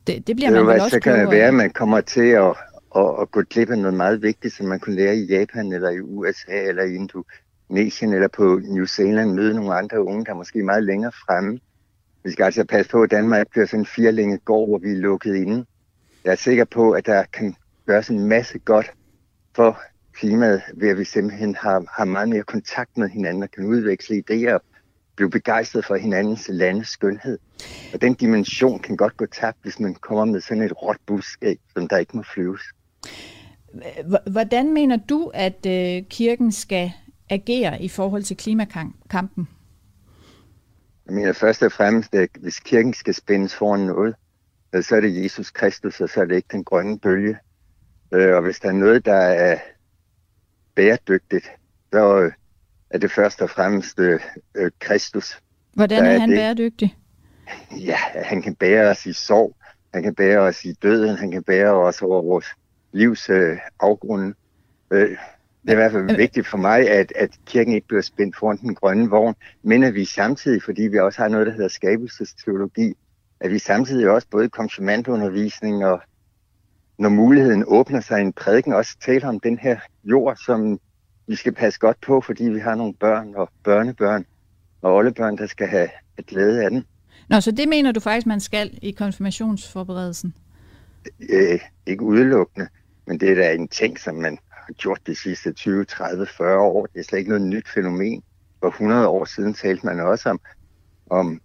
[0.07, 2.29] Det, det bliver det man vel også Så kan det være, at man kommer til
[2.29, 2.53] at,
[2.89, 5.89] og, og gå glip af noget meget vigtigt, som man kunne lære i Japan, eller
[5.89, 10.35] i USA, eller i Indonesien, eller på New Zealand, møde nogle andre unge, der er
[10.35, 11.59] måske meget længere fremme.
[12.23, 14.95] Vi skal altså passe på, at Danmark bliver sådan en firlænget gård, hvor vi er
[14.95, 15.65] lukket inde.
[16.23, 18.93] Jeg er sikker på, at der kan gøres en masse godt
[19.55, 19.81] for
[20.13, 24.23] klimaet, ved at vi simpelthen har, har meget mere kontakt med hinanden og kan udveksle
[24.29, 24.61] idéer og
[25.15, 27.39] blive begejstret for hinandens landes skønhed.
[27.93, 31.57] Og den dimension kan godt gå tabt, hvis man kommer med sådan et råt budskab,
[31.73, 32.61] som der ikke må flyves.
[34.31, 36.91] Hvordan mener du, at øh, kirken skal
[37.29, 39.47] agere i forhold til klimakampen?
[41.05, 44.15] Jeg mener først og fremmest, at hvis kirken skal spændes foran noget,
[44.81, 47.37] så er det Jesus Kristus, og så er det ikke den grønne bølge.
[48.13, 49.59] Øh, og hvis der er noget, der er
[50.75, 51.51] bæredygtigt,
[51.93, 52.31] så
[52.89, 54.19] er det først og fremmest øh,
[54.79, 55.41] Kristus.
[55.73, 56.37] Hvordan er, er han det.
[56.37, 56.97] bæredygtig?
[57.71, 59.55] Ja, han kan bære os i sorg,
[59.93, 62.45] han kan bære os i døden, han kan bære os over vores
[62.91, 64.33] livs øh, afgrunde.
[64.91, 65.09] Øh,
[65.61, 68.57] det er i hvert fald vigtigt for mig, at, at kirken ikke bliver spændt foran
[68.57, 72.93] den grønne vogn, men at vi samtidig, fordi vi også har noget, der hedder skabelsesteologi,
[73.39, 76.01] at vi samtidig også både i konfirmandundervisning og
[76.97, 80.79] når muligheden åbner sig i en prædiken, også taler om den her jord, som
[81.27, 84.25] vi skal passe godt på, fordi vi har nogle børn og børnebørn
[84.81, 86.85] og oldebørn, der skal have et glæde af den.
[87.29, 90.33] Nå, så det mener du faktisk, man skal i konfirmationsforberedelsen?
[91.29, 92.67] Øh, ikke udelukkende,
[93.09, 96.59] men det er da en ting, som man har gjort de sidste 20, 30, 40
[96.59, 96.85] år.
[96.85, 98.23] Det er slet ikke noget nyt fænomen.
[98.59, 100.39] For 100 år siden talte man også om,
[101.09, 101.41] om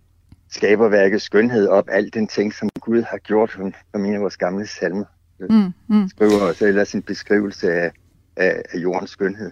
[0.51, 3.59] skaberværkets skønhed op, alt den ting, som Gud har gjort,
[3.93, 5.05] som en af vores gamle salmer
[5.41, 6.09] mm, mm.
[6.09, 7.91] skriver også, eller sin beskrivelse af,
[8.37, 9.51] af, af jordens skønhed.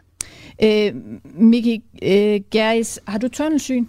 [0.63, 0.95] Øh,
[1.25, 3.87] Miki øh, Geris, har du tunnelsyn?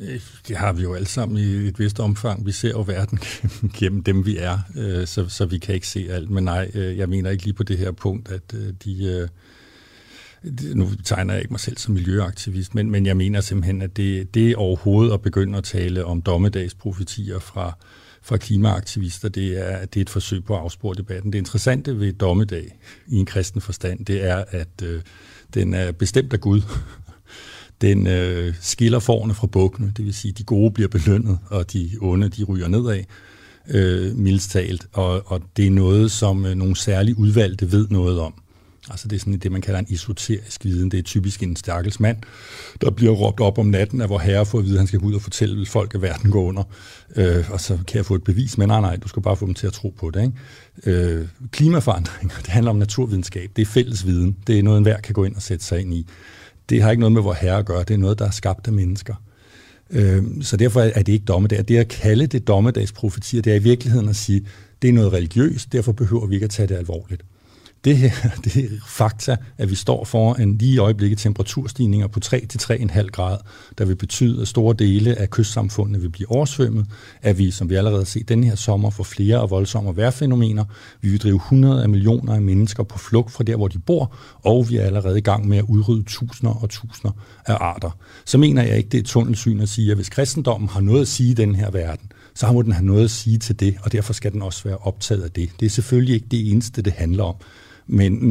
[0.00, 2.46] Øh, det har vi jo alle sammen i et vist omfang.
[2.46, 3.18] Vi ser jo verden
[3.78, 6.30] gennem dem, vi er, øh, så, så vi kan ikke se alt.
[6.30, 9.28] Men nej, øh, jeg mener ikke lige på det her punkt, at de...
[10.74, 14.34] Nu tegner jeg ikke mig selv som miljøaktivist, men, men jeg mener simpelthen, at det,
[14.34, 17.76] det overhovedet at begynde at tale om dommedagsprofetier fra,
[18.22, 21.32] fra klimaaktivister, det er, det er et forsøg på at afspore debatten.
[21.32, 25.02] Det interessante ved dommedag i en kristen forstand, det er, at øh,
[25.54, 26.62] den er bestemt af Gud.
[27.84, 31.90] Den øh, skiller forne fra bukkene, det vil sige, de gode bliver belønnet, og de
[32.00, 33.04] onde, de ryger nedad,
[33.70, 34.86] øh, mildst talt.
[34.92, 38.34] Og, og det er noget, som øh, nogle særligt udvalgte ved noget om.
[38.90, 40.90] Altså det er sådan det, man kalder en esoterisk viden.
[40.90, 42.16] Det er typisk en stærkels mand,
[42.80, 44.98] der bliver råbt op om natten af hvor herre for at vide, at han skal
[44.98, 46.62] ud og fortælle folk, at verden går under.
[47.16, 49.46] Øh, og så kan jeg få et bevis, men nej, nej, du skal bare få
[49.46, 50.22] dem til at tro på det.
[50.22, 51.00] Ikke?
[51.00, 53.50] Øh, klimaforandringer, det handler om naturvidenskab.
[53.56, 54.36] Det er fælles viden.
[54.46, 56.06] Det er noget, enhver kan gå ind og sætte sig ind i.
[56.68, 57.84] Det har ikke noget med vor herre at gøre.
[57.84, 59.14] Det er noget, der er skabt af mennesker.
[59.90, 61.64] Øh, så derfor er det ikke dommedag.
[61.68, 64.46] Det at kalde det dommedagsprofetier, det er i virkeligheden at sige,
[64.82, 67.22] det er noget religiøst, derfor behøver vi ikke at tage det alvorligt.
[67.84, 68.10] Det her
[68.44, 73.38] det er fakta, at vi står for en lige i øjeblikket temperaturstigninger på 3-3,5 grad,
[73.78, 76.86] der vil betyde, at store dele af kystsamfundene vil blive oversvømmet,
[77.22, 80.64] at vi, som vi allerede har set denne her sommer, får flere og voldsomme vejrfænomener.
[81.00, 84.16] Vi vil drive 100 af millioner af mennesker på flugt fra der, hvor de bor,
[84.42, 87.12] og vi er allerede i gang med at udrydde tusinder og tusinder
[87.46, 87.98] af arter.
[88.24, 91.08] Så mener jeg ikke, det er tunnelsyn at sige, at hvis kristendommen har noget at
[91.08, 93.92] sige i den her verden, så må den have noget at sige til det, og
[93.92, 95.50] derfor skal den også være optaget af det.
[95.60, 97.34] Det er selvfølgelig ikke det eneste, det handler om
[97.86, 98.24] men,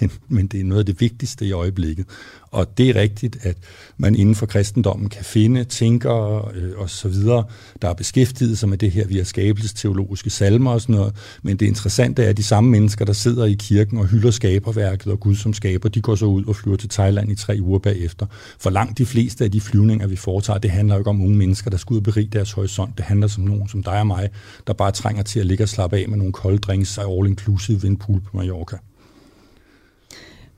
[0.00, 2.06] men, men det er noget af det vigtigste i øjeblikket.
[2.50, 3.56] Og det er rigtigt, at
[3.96, 7.44] man inden for kristendommen kan finde tænkere øh, og så videre,
[7.82, 11.14] der er beskæftiget sig med det her via skabelsesteologiske salmer og sådan noget.
[11.42, 15.12] Men det interessante er, at de samme mennesker, der sidder i kirken og hylder skaberværket
[15.12, 17.78] og Gud som skaber, de går så ud og flyver til Thailand i tre uger
[17.78, 18.26] bagefter.
[18.58, 21.36] For langt de fleste af de flyvninger, vi foretager, det handler jo ikke om unge
[21.36, 22.96] mennesker, der skal ud og berige deres horisont.
[22.96, 24.28] Det handler som nogen som dig og mig,
[24.66, 27.28] der bare trænger til at ligge og slappe af med nogle kolde drinks og all
[27.28, 28.76] inclusive ved en pool på Mallorca.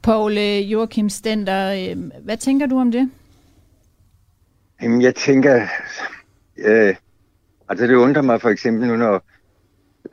[0.03, 3.11] Paul øh, Joachim Stender, øh, hvad tænker du om det?
[4.82, 5.66] Jamen, jeg tænker,
[6.57, 6.94] øh,
[7.68, 9.22] altså det undrer mig for eksempel nu, når,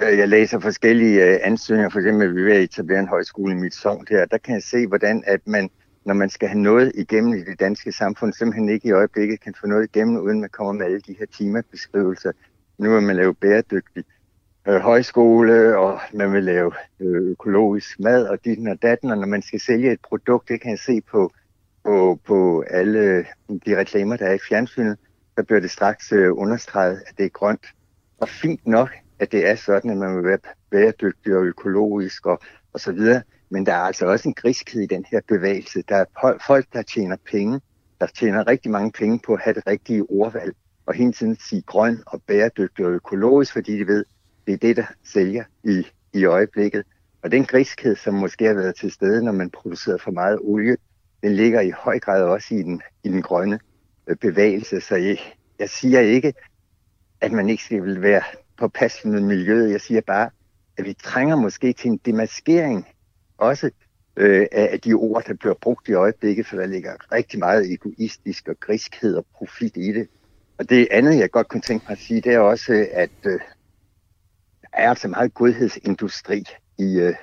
[0.02, 4.06] øh, jeg læser forskellige ansøgninger, for eksempel vi vil etablere en højskole i mit sogn
[4.10, 5.70] der, der kan jeg se, hvordan at man,
[6.06, 9.54] når man skal have noget igennem i det danske samfund, simpelthen ikke i øjeblikket kan
[9.62, 12.32] få noget igennem, uden man kommer med alle de her timebeskrivelser.
[12.78, 14.08] Nu vil man lave bæredygtigt
[14.68, 19.28] øh, højskole, og man vil lave øh, økologisk mad, og dit og datten, og når
[19.28, 21.32] man skal sælge et produkt, det kan jeg se på,
[21.86, 23.26] på, på alle øh,
[23.66, 24.98] de reklamer, der er i fjernsynet,
[25.38, 27.66] der bliver det straks øh, understreget, at det er grønt.
[28.18, 28.90] Og fint nok,
[29.20, 30.40] at det er sådan, at man vil være
[30.72, 32.40] bæredygtig og økologisk og,
[32.74, 33.22] og så videre.
[33.50, 35.84] Men der er altså også en griskhed i den her bevægelse.
[35.90, 37.62] Der er folk, der tjener penge,
[38.02, 40.56] der tjener rigtig mange penge på at have det rigtige ordvalg,
[40.86, 44.06] og hele tiden sige grøn og bæredygtig og økologisk, fordi de ved,
[44.48, 46.84] det er det, der sælger i, i øjeblikket.
[47.22, 50.78] Og den griskhed, som måske har været til stede, når man producerer for meget olie,
[51.24, 53.60] den ligger i høj grad også i den, i den grønne
[54.08, 54.82] øh, bevægelse.
[54.82, 55.18] Så jeg,
[55.60, 56.34] jeg siger ikke,
[57.22, 58.24] at man ikke skal være
[58.58, 59.72] påpasselig med miljøet.
[59.72, 60.30] Jeg siger bare,
[60.78, 62.88] at vi trænger måske til en demaskering
[63.38, 63.72] også
[64.18, 68.48] øh, af de ord, der bliver brugt i øjeblikket, for der ligger rigtig meget egoistisk
[68.48, 70.08] og griskhed og profit i det.
[70.58, 73.40] Og det andet, jeg godt kunne tænke mig at sige, det er også, at øh,
[74.78, 76.44] er altså meget godhedsindustri
[76.78, 77.16] i, øh,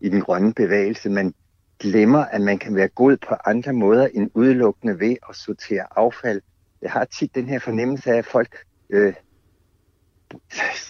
[0.00, 1.10] i den grønne bevægelse.
[1.10, 1.34] Man
[1.78, 6.40] glemmer, at man kan være god på andre måder end udelukkende ved at sortere affald.
[6.82, 8.56] Jeg har tit den her fornemmelse af, at folk
[8.90, 9.14] øh,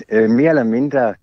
[0.09, 1.15] øh, mere eller mindre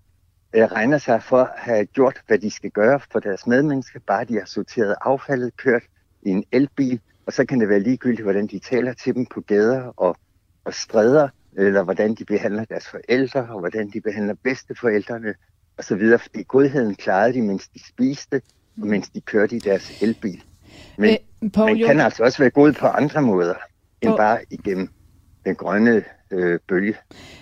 [0.52, 4.24] øh, regner sig for at have gjort, hvad de skal gøre for deres medmennesker, bare
[4.24, 5.82] de har sorteret affaldet, kørt
[6.22, 9.40] i en elbil, og så kan det være ligegyldigt, hvordan de taler til dem på
[9.40, 10.16] gader og,
[10.64, 15.34] og stræder, eller hvordan de behandler deres forældre, og hvordan de behandler bedsteforældrene,
[15.78, 18.42] og så videre, fordi godheden klarede de, mens de spiste,
[18.80, 20.42] og mens de kørte i deres elbil.
[20.98, 21.10] Men
[21.42, 23.54] øh, man kan altså også være god på andre måder,
[24.02, 24.88] end bare igennem
[25.44, 26.94] den grønne øh, bølge.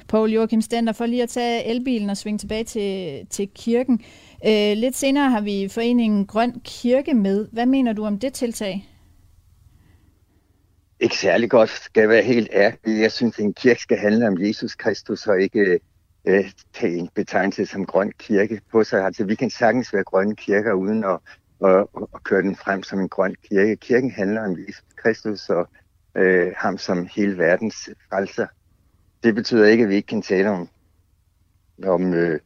[0.09, 4.01] Poul Joachim Stender, for lige at tage elbilen og svinge tilbage til, til kirken.
[4.47, 7.49] Øh, lidt senere har vi foreningen Grøn Kirke med.
[7.53, 8.90] Hvad mener du om det tiltag?
[11.01, 13.01] Ikke særlig godt, skal jeg være helt ærlig.
[13.01, 15.81] Jeg synes, at en kirke skal handle om Jesus Kristus og ikke
[16.25, 19.05] øh, tage en betegnelse som grøn kirke på sig.
[19.05, 21.19] Altså, vi kan sagtens være grønne kirker uden at,
[21.65, 23.77] at, at køre den frem som en grøn kirke.
[23.77, 25.69] Kirken handler om Jesus Kristus og
[26.15, 28.47] øh, ham som hele verdens frelser.
[29.23, 30.69] Det betyder ikke, at vi ikke kan tale om,
[31.87, 32.41] om øh,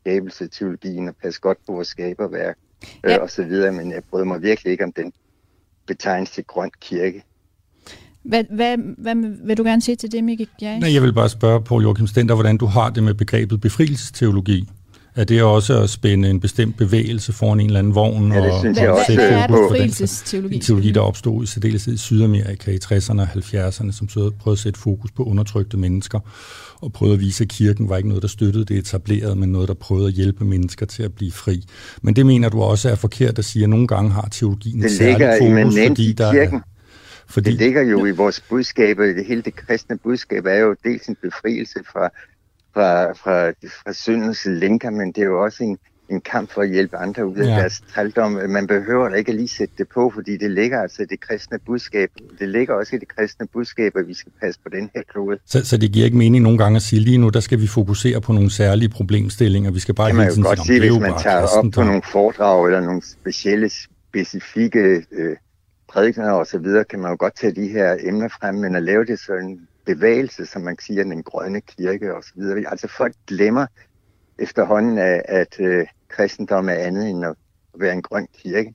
[0.00, 2.58] skabelse, teologien og passe godt på vores skaberværk
[3.04, 3.18] øh, ja.
[3.18, 5.12] og så videre, men jeg bryder mig virkelig ikke om den
[5.86, 7.24] betegnelse grøn kirke.
[8.28, 9.14] Hvad, hvad, hvad
[9.46, 10.46] vil du gerne sige til det, Mikkel?
[10.60, 14.68] Nej, jeg vil bare spørge Paul Joachim Stender, hvordan du har det med begrebet befrielsesteologi.
[15.16, 18.32] Er det også at spænde en bestemt bevægelse foran en eller anden vogn?
[18.32, 19.14] Ja, det og synes jeg også.
[19.14, 20.54] Hvad er befrielsesteologi?
[20.54, 24.58] En teologi, der opstod i særdeleshed i Sydamerika i 60'erne og 70'erne, som prøvede at
[24.58, 26.20] sætte fokus på undertrykte mennesker,
[26.80, 29.68] og prøvede at vise, at kirken var ikke noget, der støttede det etablerede, men noget,
[29.68, 31.64] der prøvede at hjælpe mennesker til at blive fri.
[32.02, 34.90] Men det mener du også er forkert at sige, at nogle gange har teologien et
[34.90, 36.60] særligt fokus, fordi der kirken.
[37.30, 37.50] Fordi...
[37.50, 41.16] Det ligger jo i vores budskab, det hele det kristne budskab er jo dels en
[41.22, 42.10] befrielse fra
[42.74, 45.78] fra, fra, fra syndens lænker, men det er jo også en,
[46.10, 47.60] en kamp for at hjælpe andre ud af ja.
[47.60, 48.32] deres trældom.
[48.48, 51.58] Man behøver da ikke lige sætte det på, fordi det ligger altså i det kristne
[51.66, 52.10] budskab.
[52.38, 55.38] Det ligger også i det kristne budskab, at vi skal passe på den her klode.
[55.46, 57.66] Så, så det giver ikke mening nogle gange at sige, lige nu der skal vi
[57.66, 59.70] fokusere på nogle særlige problemstillinger.
[59.70, 62.02] Vi skal bare det kan man jo godt sige, hvis man tager op på nogle
[62.12, 63.70] foredrag eller nogle specielle,
[64.10, 65.36] specifikke øh,
[65.98, 68.82] prædikener og så videre, kan man jo godt tage de her emner frem, men at
[68.82, 72.70] lave det sådan bevægelse, som man siger, den grønne kirke og så videre.
[72.70, 73.66] Altså folk glemmer
[74.38, 77.34] efterhånden, at, at øh, kristendom er andet end at
[77.74, 78.74] være en grøn kirke.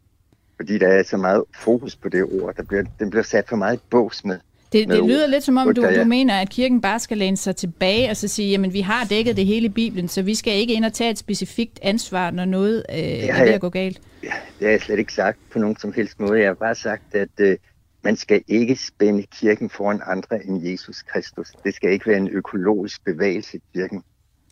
[0.56, 2.56] Fordi der er så meget fokus på det ord.
[2.56, 4.40] Der bliver, den bliver sat for meget bås med.
[4.74, 7.56] Det, det lyder lidt som om, du, du mener, at kirken bare skal læne sig
[7.56, 10.54] tilbage og så sige, jamen vi har dækket det hele i Bibelen, så vi skal
[10.54, 14.02] ikke ind og tage et specifikt ansvar, når noget øh, er ved at gå galt.
[14.24, 16.40] Ja, det har jeg slet ikke sagt på nogen som helst måde.
[16.40, 17.58] Jeg har bare sagt, at øh,
[18.04, 21.52] man skal ikke spænde kirken foran andre end Jesus Kristus.
[21.64, 24.04] Det skal ikke være en økologisk bevægelse i kirken.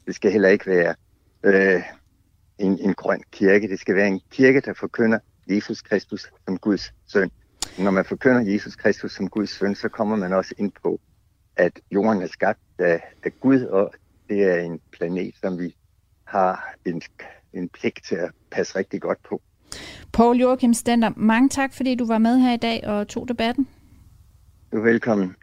[0.06, 0.96] Det skal heller ikke være
[1.44, 1.84] øh,
[2.58, 3.68] en, en grøn kirke.
[3.68, 7.32] Det skal være en kirke, der forkynder Jesus Kristus som Guds søn.
[7.80, 11.00] Når man forkynder Jesus Kristus som Guds søn, så kommer man også ind på,
[11.56, 13.94] at jorden er skabt af, af Gud, og
[14.30, 15.76] det er en planet, som vi
[16.24, 17.02] har en,
[17.54, 19.42] en pligt til at passe rigtig godt på.
[20.14, 23.68] Paul Joachim Stender, mange tak, fordi du var med her i dag og tog debatten.
[24.72, 25.36] Du er velkommen.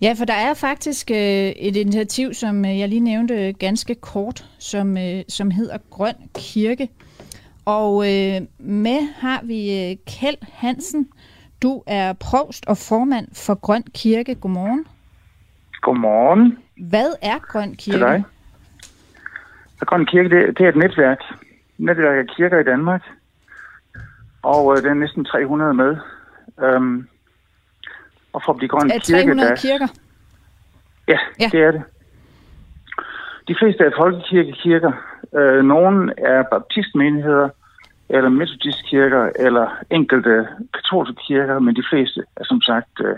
[0.00, 4.48] Ja, for der er faktisk øh, et initiativ, som øh, jeg lige nævnte ganske kort,
[4.58, 6.88] som, øh, som hedder Grøn Kirke.
[7.64, 11.08] Og øh, med har vi øh, Kjeld Hansen.
[11.62, 14.34] Du er provst og formand for Grøn Kirke.
[14.34, 14.84] Godmorgen.
[15.82, 16.58] Godmorgen.
[16.88, 17.98] Hvad er Grøn Kirke?
[17.98, 18.22] Til dig.
[19.86, 21.18] Grøn Kirke, det, det er et netværk.
[21.78, 23.02] Netværk af kirker i Danmark.
[24.42, 25.96] Og øh, det er næsten 300 med.
[26.62, 27.08] Øhm,
[28.32, 29.22] og for at blive Grøn Er Kirke...
[29.26, 29.88] 300 der, kirker?
[31.08, 31.48] Ja, Ja.
[31.52, 31.82] det er det.
[33.48, 34.92] De fleste er folkekirkekirker.
[35.34, 37.48] Øh, nogle er baptistmenigheder,
[38.08, 43.16] eller metodistkirker, eller enkelte katolske kirker, men de fleste er som sagt øh,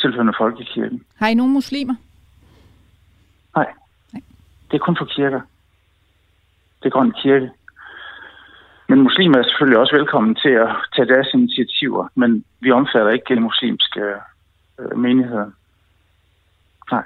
[0.00, 1.02] tilhørende folkekirken.
[1.16, 1.94] Har I nogen muslimer?
[3.56, 3.66] Nej,
[4.70, 5.40] det er kun for kirker.
[6.84, 7.50] Det er Grøn Kirke.
[8.88, 13.40] Men muslimer er selvfølgelig også velkommen til at tage deres initiativer, men vi omfatter ikke
[13.40, 14.00] muslimske
[14.78, 15.50] øh, menigheder.
[16.90, 17.04] Nej.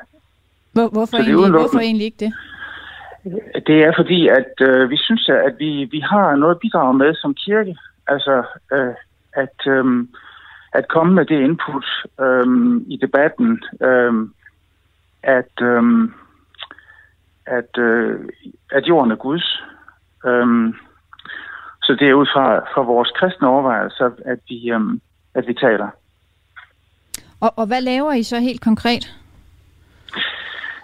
[0.72, 2.32] Hvor, hvorfor, egentlig, hvorfor egentlig ikke det?
[3.66, 7.14] Det er fordi, at øh, vi synes, at vi, vi har noget at bidrage med
[7.14, 7.76] som kirke.
[8.06, 8.94] Altså, øh,
[9.32, 10.06] at, øh,
[10.72, 11.86] at komme med det input
[12.20, 12.46] øh,
[12.86, 14.12] i debatten, øh,
[15.22, 15.82] at, øh,
[17.48, 18.20] at, øh,
[18.72, 19.62] at jorden er Guds.
[20.26, 20.74] Øh,
[21.82, 24.80] så det er ud fra, fra vores kristne overvejelser, at vi, øh,
[25.34, 25.88] at vi taler.
[27.40, 29.04] Og, og hvad laver I så helt konkret?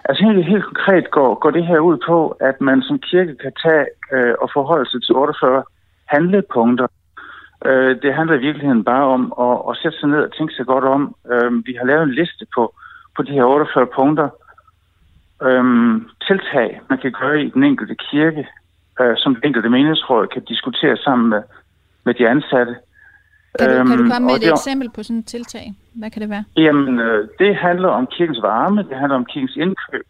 [0.09, 3.53] Altså helt, helt konkret går, går det her ud på, at man som kirke kan
[3.63, 5.63] tage øh, og forholde sig til 48
[6.05, 6.87] handlepunkter.
[7.65, 10.65] Øh, det handler i virkeligheden bare om at, at sætte sig ned og tænke sig
[10.65, 11.15] godt om.
[11.31, 12.73] Øh, vi har lavet en liste på,
[13.15, 14.29] på de her 48 punkter.
[15.43, 15.63] Øh,
[16.27, 18.47] tiltag, man kan gøre i den enkelte kirke,
[19.01, 21.41] øh, som den enkelte menighedsråd kan diskutere sammen med,
[22.05, 22.75] med de ansatte.
[23.59, 25.73] Kan du, kan du Øhm, komme med et det- eksempel på sådan et tiltag?
[25.95, 26.43] Hvad kan det være?
[26.57, 30.07] Jamen, øh, det handler om kirkens varme, det handler om kirkens indkøb.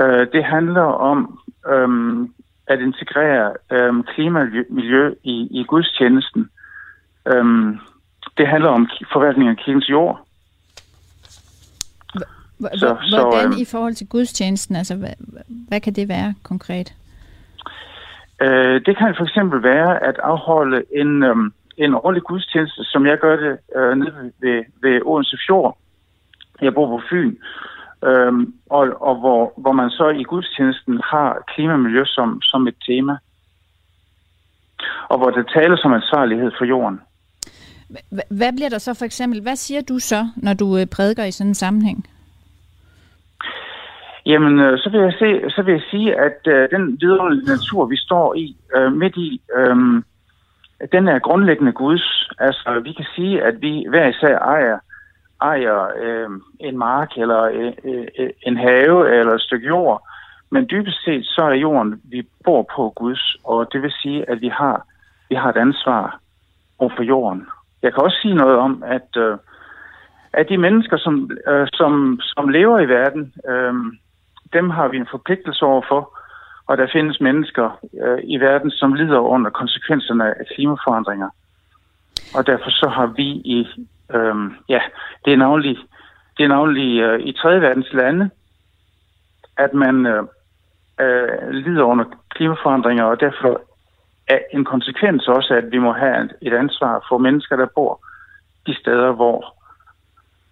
[0.00, 1.38] Øh, det handler om
[1.72, 2.34] øhm,
[2.66, 6.48] at integrere øhm, klima og miljø i, i gudstjenesten.
[7.26, 7.78] Øhm,
[8.38, 10.26] det handler om forvaltning af kirkens jord.
[12.74, 14.76] Så- Hvordan øhm, i forhold til gudstjenesten?
[14.76, 15.12] Altså, hvad,
[15.68, 16.94] hvad kan det være konkret?
[18.42, 23.18] Øh, det kan for eksempel være at afholde en, øhm, en årlig gudstjeneste, som jeg
[23.18, 25.78] gør det øh, nede ved, ved Odense Fjord.
[26.62, 27.36] Jeg bor på Fyn.
[28.04, 32.66] Øhm, og og hvor, hvor man så i gudstjenesten har klima og miljø som, som
[32.68, 33.16] et tema.
[35.08, 37.00] Og hvor det tales om ansvarlighed for jorden.
[38.30, 39.42] Hvad bliver der så for eksempel?
[39.42, 42.06] Hvad siger du så, når du øh, prædiker i sådan en sammenhæng?
[44.30, 47.86] Jamen, øh, så vil jeg, se, så vil jeg sige, at øh, den vidunderlige natur,
[47.86, 49.76] vi står i, øh, midt i, øh,
[50.92, 52.30] den er grundlæggende Guds.
[52.38, 54.78] Altså, vi kan sige, at vi hver især ejer,
[55.42, 60.02] ejer øh, en mark, eller øh, øh, øh, en have, eller et stykke jord.
[60.50, 64.40] Men dybest set, så er jorden, vi bor på Guds, og det vil sige, at
[64.40, 64.86] vi har,
[65.28, 66.20] vi har et ansvar
[66.78, 67.46] over for jorden.
[67.82, 69.36] Jeg kan også sige noget om, at, øh,
[70.32, 73.74] at de mennesker, som, øh, som, som lever i verden, øh,
[74.52, 76.18] dem har vi en forpligtelse overfor,
[76.66, 81.28] og der findes mennesker øh, i verden, som lider under konsekvenserne af klimaforandringer.
[82.34, 83.66] Og derfor så har vi i,
[84.14, 84.36] øh,
[84.68, 84.80] ja,
[85.24, 85.76] det er navnlig,
[86.36, 88.30] det er navnlig øh, i tredje verdens lande,
[89.58, 90.22] at man øh,
[91.00, 93.60] øh, lider under klimaforandringer, og derfor
[94.28, 98.00] er en konsekvens også, at vi må have et- et ansvar for mennesker, der bor
[98.66, 99.54] de steder, hvor,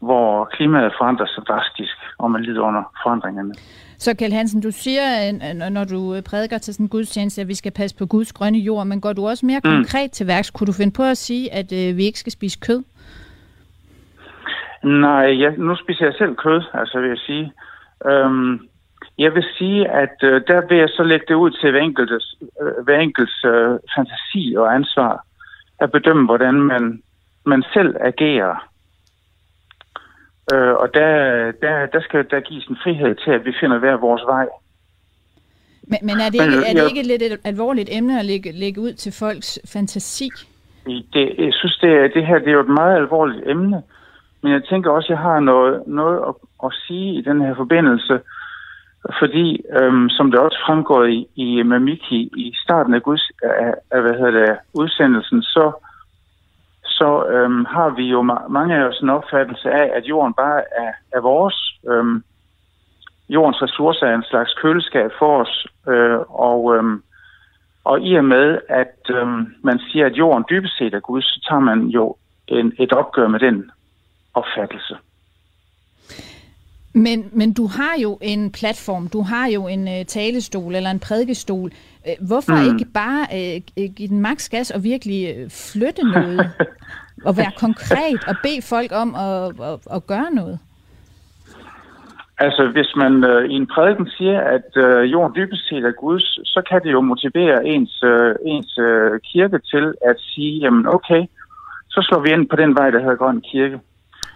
[0.01, 3.55] hvor klimaet forandrer sig drastisk, og man lider under forandringerne.
[3.99, 7.49] Så Kjeld Hansen, du siger, øh, når- du øh, prædiker til sådan en gudstjeneste, at
[7.49, 9.71] vi skal passe på Guds grønne jord, men går du også mere Mm.
[9.71, 10.51] konkret til værks?
[10.51, 12.83] Kunne du finde på at sige, at øh, vi ikke skal spise kød?
[14.85, 17.53] Nej, jeg, nu spiser jeg selv kød, altså vil jeg sige.
[18.07, 18.61] Øhm,
[19.19, 22.35] jeg vil sige, at øh, der vil jeg så lægge det ud til hver enkeltes,
[22.63, 25.25] øh, hver enkelts øh, fantasi og ansvar
[25.81, 27.03] at bedømme, hvordan man,
[27.47, 28.68] man selv agerer.
[30.53, 31.13] Øh, og der,
[31.63, 34.47] der, der skal der gives en frihed til, at vi finder hver vores vej.
[35.91, 38.81] Men, men er, det ikke, er det ikke lidt et alvorligt emne at lægge, lægge
[38.81, 40.31] ud til folks fantasi?
[41.13, 43.83] Det, jeg synes, det, det her det er jo et meget alvorligt emne,
[44.43, 46.35] men jeg tænker også, at jeg har noget, noget at,
[46.65, 48.21] at sige i den her forbindelse,
[49.19, 54.01] fordi, øhm, som det også fremgår i, i Mamiki i starten af, Guds, af, af
[54.03, 55.73] hvad hedder det, udsendelsen, så,
[56.99, 60.61] så øhm, har vi jo ma- mange af os en opfattelse af, at jorden bare
[60.85, 61.79] er, er vores.
[61.91, 62.25] Øhm,
[63.29, 67.03] jordens ressourcer er en slags køleskab for os, øh, og øhm,
[67.85, 71.47] og i og med, at øhm, man siger, at jorden dybest set er Gud, så
[71.49, 72.17] tager man jo
[72.49, 73.71] en, et opgør med den
[74.35, 74.97] opfattelse.
[76.95, 81.01] Men, men du har jo en platform, du har jo en øh, talestol eller en
[81.01, 81.71] prædikestol.
[82.09, 82.69] Øh, hvorfor mm.
[82.71, 86.51] ikke bare øh, øh, give den maks gas og virkelig øh, flytte noget?
[87.27, 90.59] og være konkret og bede folk om at, at, at gøre noget?
[92.41, 96.49] Altså, hvis man øh, i en prædiken siger, at øh, jorden dybest set er Guds,
[96.49, 101.23] så kan det jo motivere ens, øh, ens øh, kirke til at sige, jamen okay,
[101.91, 103.81] så slår vi ind på den vej, der hedder Grøn Kirke.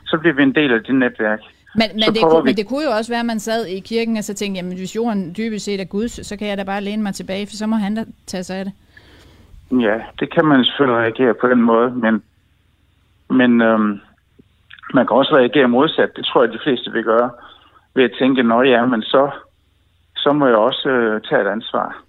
[0.07, 1.41] Så bliver vi en del af det netværk.
[1.75, 2.49] Men, men, det kunne, vi...
[2.49, 4.77] men det kunne jo også være, at man sad i kirken og så tænkte, jamen
[4.77, 7.57] hvis jorden dybest set er Guds, så kan jeg da bare læne mig tilbage, for
[7.57, 8.73] så må han da tage sig af det.
[9.81, 12.23] Ja, det kan man selvfølgelig reagere på den måde, men,
[13.31, 14.01] men øhm,
[14.95, 16.17] man kan også reagere modsat.
[16.17, 17.31] Det tror jeg, de fleste vil gøre
[17.95, 19.31] ved at tænke, nå ja, men så,
[20.17, 22.03] så må jeg også øh, tage et ansvar.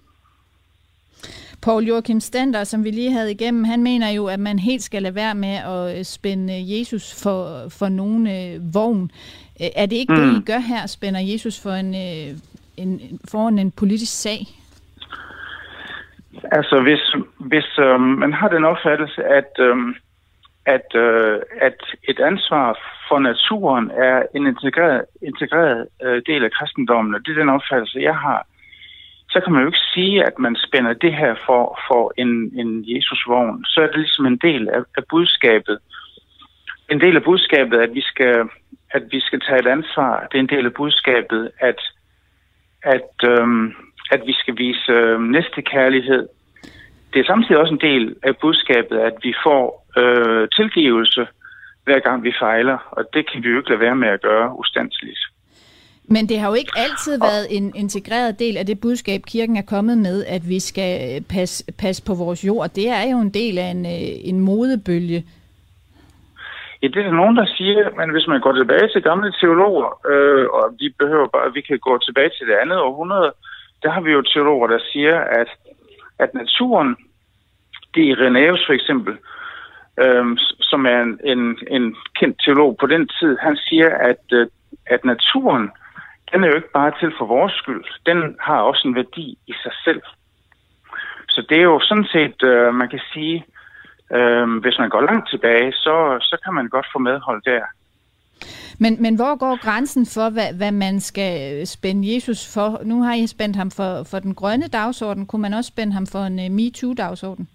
[1.64, 5.02] Paul Joachim Stender, som vi lige havde igennem, han mener jo, at man helt skal
[5.02, 9.10] lade være med at øh, spænde Jesus for, for nogen øh, vogn.
[9.60, 10.20] Øh, er det ikke mm.
[10.20, 10.86] det, I gør her?
[10.86, 12.36] Spænder Jesus for en, øh,
[12.76, 14.40] en, foran en politisk sag?
[16.52, 17.02] Altså, hvis,
[17.38, 19.76] hvis øh, man har den opfattelse, at, øh,
[20.66, 27.14] at, øh, at et ansvar for naturen er en integreret, integreret øh, del af kristendommen,
[27.14, 28.46] og det er den opfattelse, jeg har,
[29.34, 32.30] så kan man jo ikke sige, at man spænder det her for, for en,
[32.60, 33.64] en Jesusvogn.
[33.64, 35.78] Så er det ligesom en del af, af budskabet.
[36.90, 38.48] En del af budskabet, at vi skal
[38.96, 40.26] at vi skal tage et ansvar.
[40.28, 41.80] Det er en del af budskabet, at,
[42.82, 43.74] at, øhm,
[44.10, 46.28] at vi skal vise øhm, næste kærlighed.
[47.12, 51.26] Det er samtidig også en del af budskabet, at vi får øh, tilgivelse
[51.84, 54.58] hver gang vi fejler, og det kan vi jo ikke lade være med at gøre
[54.58, 55.18] ustandsligt.
[56.08, 59.62] Men det har jo ikke altid været en integreret del af det budskab, kirken er
[59.62, 62.70] kommet med, at vi skal passe, passe på vores jord.
[62.70, 65.24] Det er jo en del af en, øh, en modebølge,
[66.84, 69.88] Ja, det er der nogen, der siger, men hvis man går tilbage til gamle teologer,
[70.12, 73.32] øh, og vi behøver bare, vi kan gå tilbage til det andet århundrede,
[73.82, 75.48] der har vi jo teologer, der siger, at,
[76.18, 76.96] at naturen,
[77.94, 79.14] det er Renaeus for eksempel,
[80.02, 80.26] øh,
[80.60, 84.46] som er en, en, en kendt teolog på den tid, han siger, at, øh,
[84.86, 85.70] at naturen,
[86.32, 89.52] den er jo ikke bare til for vores skyld, den har også en værdi i
[89.62, 90.02] sig selv.
[91.28, 93.44] Så det er jo sådan set, øh, man kan sige,
[94.12, 97.62] Øhm, hvis man går langt tilbage, så, så kan man godt få medhold der.
[98.78, 102.80] Men, men hvor går grænsen for, hvad, hvad man skal spænde Jesus for?
[102.84, 105.26] Nu har I spændt ham for, for den grønne dagsorden.
[105.26, 107.48] Kunne man også spænde ham for en uh, MeToo-dagsorden?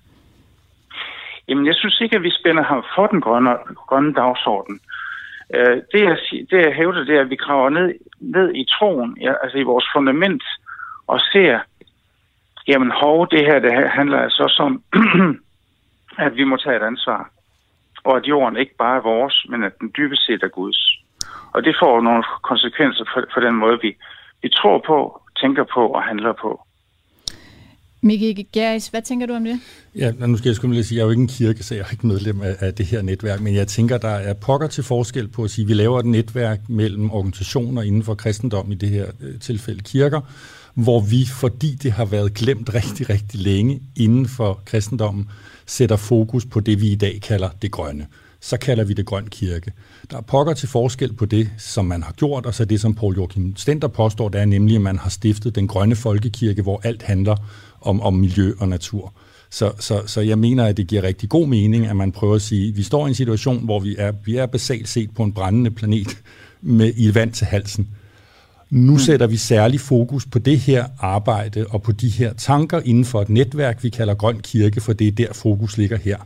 [1.47, 3.53] Jamen, jeg synes ikke, at vi spænder ham for den grønne,
[3.87, 4.79] grønne dagsorden.
[5.57, 6.17] Uh, det, jeg,
[6.49, 9.63] det, jeg hævder, det er, at vi graver ned, ned i troen, ja, altså i
[9.63, 10.43] vores fundament,
[11.07, 11.59] og ser,
[12.67, 14.83] jamen hov, det her det handler altså også om
[16.25, 17.31] at vi må tage et ansvar.
[18.03, 20.99] Og at jorden ikke bare er vores, men at den dybest set er Guds.
[21.53, 23.95] Og det får nogle konsekvenser for, for den måde, vi,
[24.41, 26.61] vi tror på, tænker på og handler på.
[28.01, 29.59] Mikkel Geris, hvad tænker du om det?
[29.95, 31.75] Ja, nu skal jeg skulle lige sige, at jeg er jo ikke en kirke, så
[31.75, 34.67] jeg er ikke medlem af, af det her netværk, men jeg tænker, der er pokker
[34.67, 38.71] til forskel på at sige, at vi laver et netværk mellem organisationer inden for kristendom,
[38.71, 40.21] i det her øh, tilfælde kirker,
[40.73, 45.29] hvor vi, fordi det har været glemt rigtig, rigtig længe inden for kristendommen,
[45.65, 48.07] sætter fokus på det, vi i dag kalder det grønne.
[48.41, 49.71] Så kalder vi det grøn kirke.
[50.11, 52.95] Der er pokker til forskel på det, som man har gjort, og så det, som
[52.95, 56.81] Paul Joachim Stenter påstår, der er nemlig, at man har stiftet den grønne folkekirke, hvor
[56.83, 57.35] alt handler
[57.81, 59.13] om, om miljø og natur.
[59.51, 62.41] Så, så, så jeg mener, at det giver rigtig god mening, at man prøver at
[62.41, 65.23] sige, at vi står i en situation, hvor vi er, vi er basalt set på
[65.23, 66.17] en brændende planet
[66.61, 67.87] med i vand til halsen.
[68.69, 68.99] Nu mm.
[68.99, 73.21] sætter vi særlig fokus på det her arbejde og på de her tanker inden for
[73.21, 76.17] et netværk, vi kalder Grøn Kirke, for det er der fokus ligger her.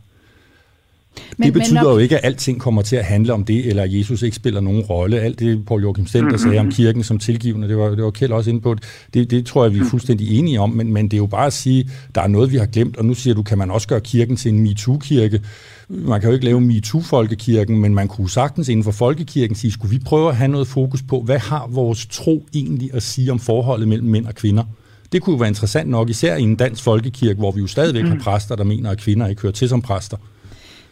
[1.37, 3.83] Men, det betyder men jo ikke, at alting kommer til at handle om det, eller
[3.83, 5.19] at Jesus ikke spiller nogen rolle.
[5.19, 6.43] Alt det, Paul Joachim Stenter mm-hmm.
[6.43, 8.75] sagde om kirken som tilgivende, det var, det var Kjeld også inde på,
[9.13, 9.89] det, det tror jeg, vi er mm.
[9.89, 12.57] fuldstændig enige om, men, men det er jo bare at sige, der er noget, vi
[12.57, 15.41] har glemt, og nu siger du, kan man også gøre kirken til en MeToo-kirke?
[15.89, 19.91] Man kan jo ikke lave MeToo-folkekirken, men man kunne sagtens inden for folkekirken sige, skulle
[19.91, 23.39] vi prøve at have noget fokus på, hvad har vores tro egentlig at sige om
[23.39, 24.63] forholdet mellem mænd og kvinder?
[25.11, 28.05] Det kunne jo være interessant nok, især i en dansk folkekirke, hvor vi jo stadigvæk
[28.05, 28.21] har mm.
[28.21, 30.17] præster, der mener, at kvinder ikke hører til som præster.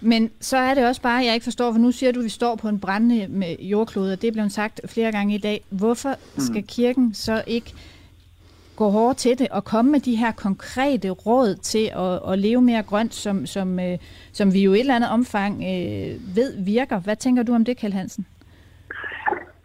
[0.01, 2.29] Men så er det også bare, jeg ikke forstår, for nu siger du, at vi
[2.29, 5.63] står på en brændende med jordklode, og det er blevet sagt flere gange i dag.
[5.69, 7.73] Hvorfor skal kirken så ikke
[8.75, 12.61] gå hårdt til det og komme med de her konkrete råd til at, at leve
[12.61, 13.97] mere grønt, som, som, øh,
[14.33, 16.99] som vi jo i et eller andet omfang øh, ved virker.
[16.99, 18.25] Hvad tænker du om det, Kjell Hansen?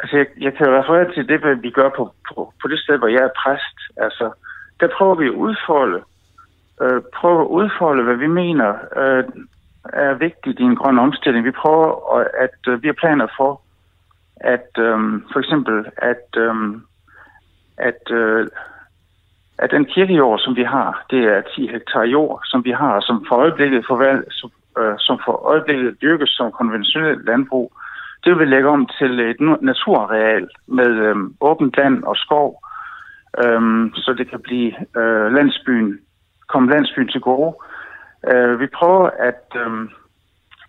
[0.00, 2.98] Altså, jeg, jeg kan referere til det, hvad vi gør på, på, på det sted,
[2.98, 3.78] hvor jeg er præst.
[3.96, 4.30] Altså,
[4.80, 6.00] der prøver vi at udfolde,
[6.82, 9.24] øh, prøve at udfolde, hvad vi mener øh,
[9.92, 11.44] er vigtigt i en grøn omstilling.
[11.44, 13.60] Vi prøver, at, at øh, vi har planer for,
[14.36, 14.98] at øh,
[15.32, 16.54] for eksempel, at, øh,
[17.76, 18.46] at øh,
[19.58, 23.24] at den kirkejord, som vi har, det er 10 hektar jord, som vi har, som
[23.28, 27.72] for øjeblikket, forvalg, som, øh, som for øjeblikket dyrkes som konventionelt landbrug
[28.26, 32.62] det vil vi lægge om til et naturareal med øh, åbent land og skov,
[33.44, 33.60] øh,
[33.94, 35.98] så det kan blive øh, landsbyen,
[36.48, 37.54] komme landsbyen til gode.
[38.26, 39.88] Øh, vi prøver at, øh,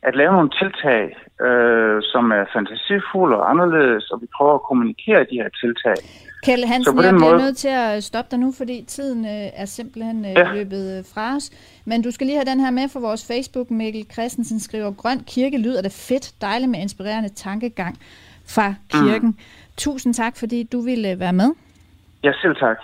[0.01, 1.03] at lave nogle tiltag,
[1.47, 5.97] øh, som er fantasifulde og anderledes, og vi prøver at kommunikere de her tiltag.
[6.45, 7.43] Kjell Hansen, jeg bliver måde...
[7.43, 10.53] nødt til at stoppe dig nu, fordi tiden øh, er simpelthen øh, ja.
[10.53, 11.49] løbet øh, fra os.
[11.86, 13.72] Men du skal lige have den her med for vores Facebook.
[13.72, 17.97] Mikkel Christensen skriver, Grøn Kirke lyder det fedt, dejligt med inspirerende tankegang
[18.47, 19.30] fra kirken.
[19.30, 19.38] Mm.
[19.78, 21.51] Tusind tak, fordi du ville være med.
[22.24, 22.78] Ja, selv tak.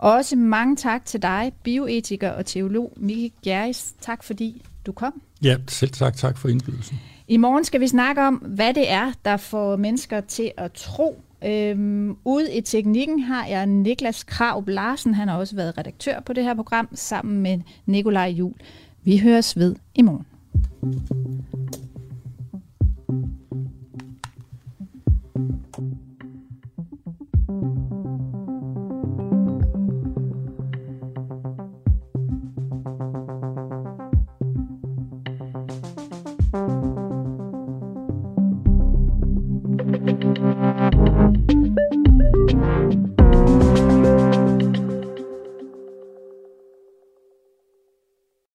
[0.00, 3.94] Og også mange tak til dig, bioetiker og teolog Mikkel Gjerris.
[4.00, 5.22] Tak fordi du kom.
[5.42, 6.16] Ja, selv tak.
[6.16, 7.00] Tak for indbydelsen.
[7.28, 11.22] I morgen skal vi snakke om, hvad det er, der får mennesker til at tro.
[11.44, 15.14] Øhm, ude i teknikken har jeg Niklas Krav Larsen.
[15.14, 18.54] Han har også været redaktør på det her program sammen med Nikolaj Jul.
[19.02, 20.26] Vi høres ved i morgen.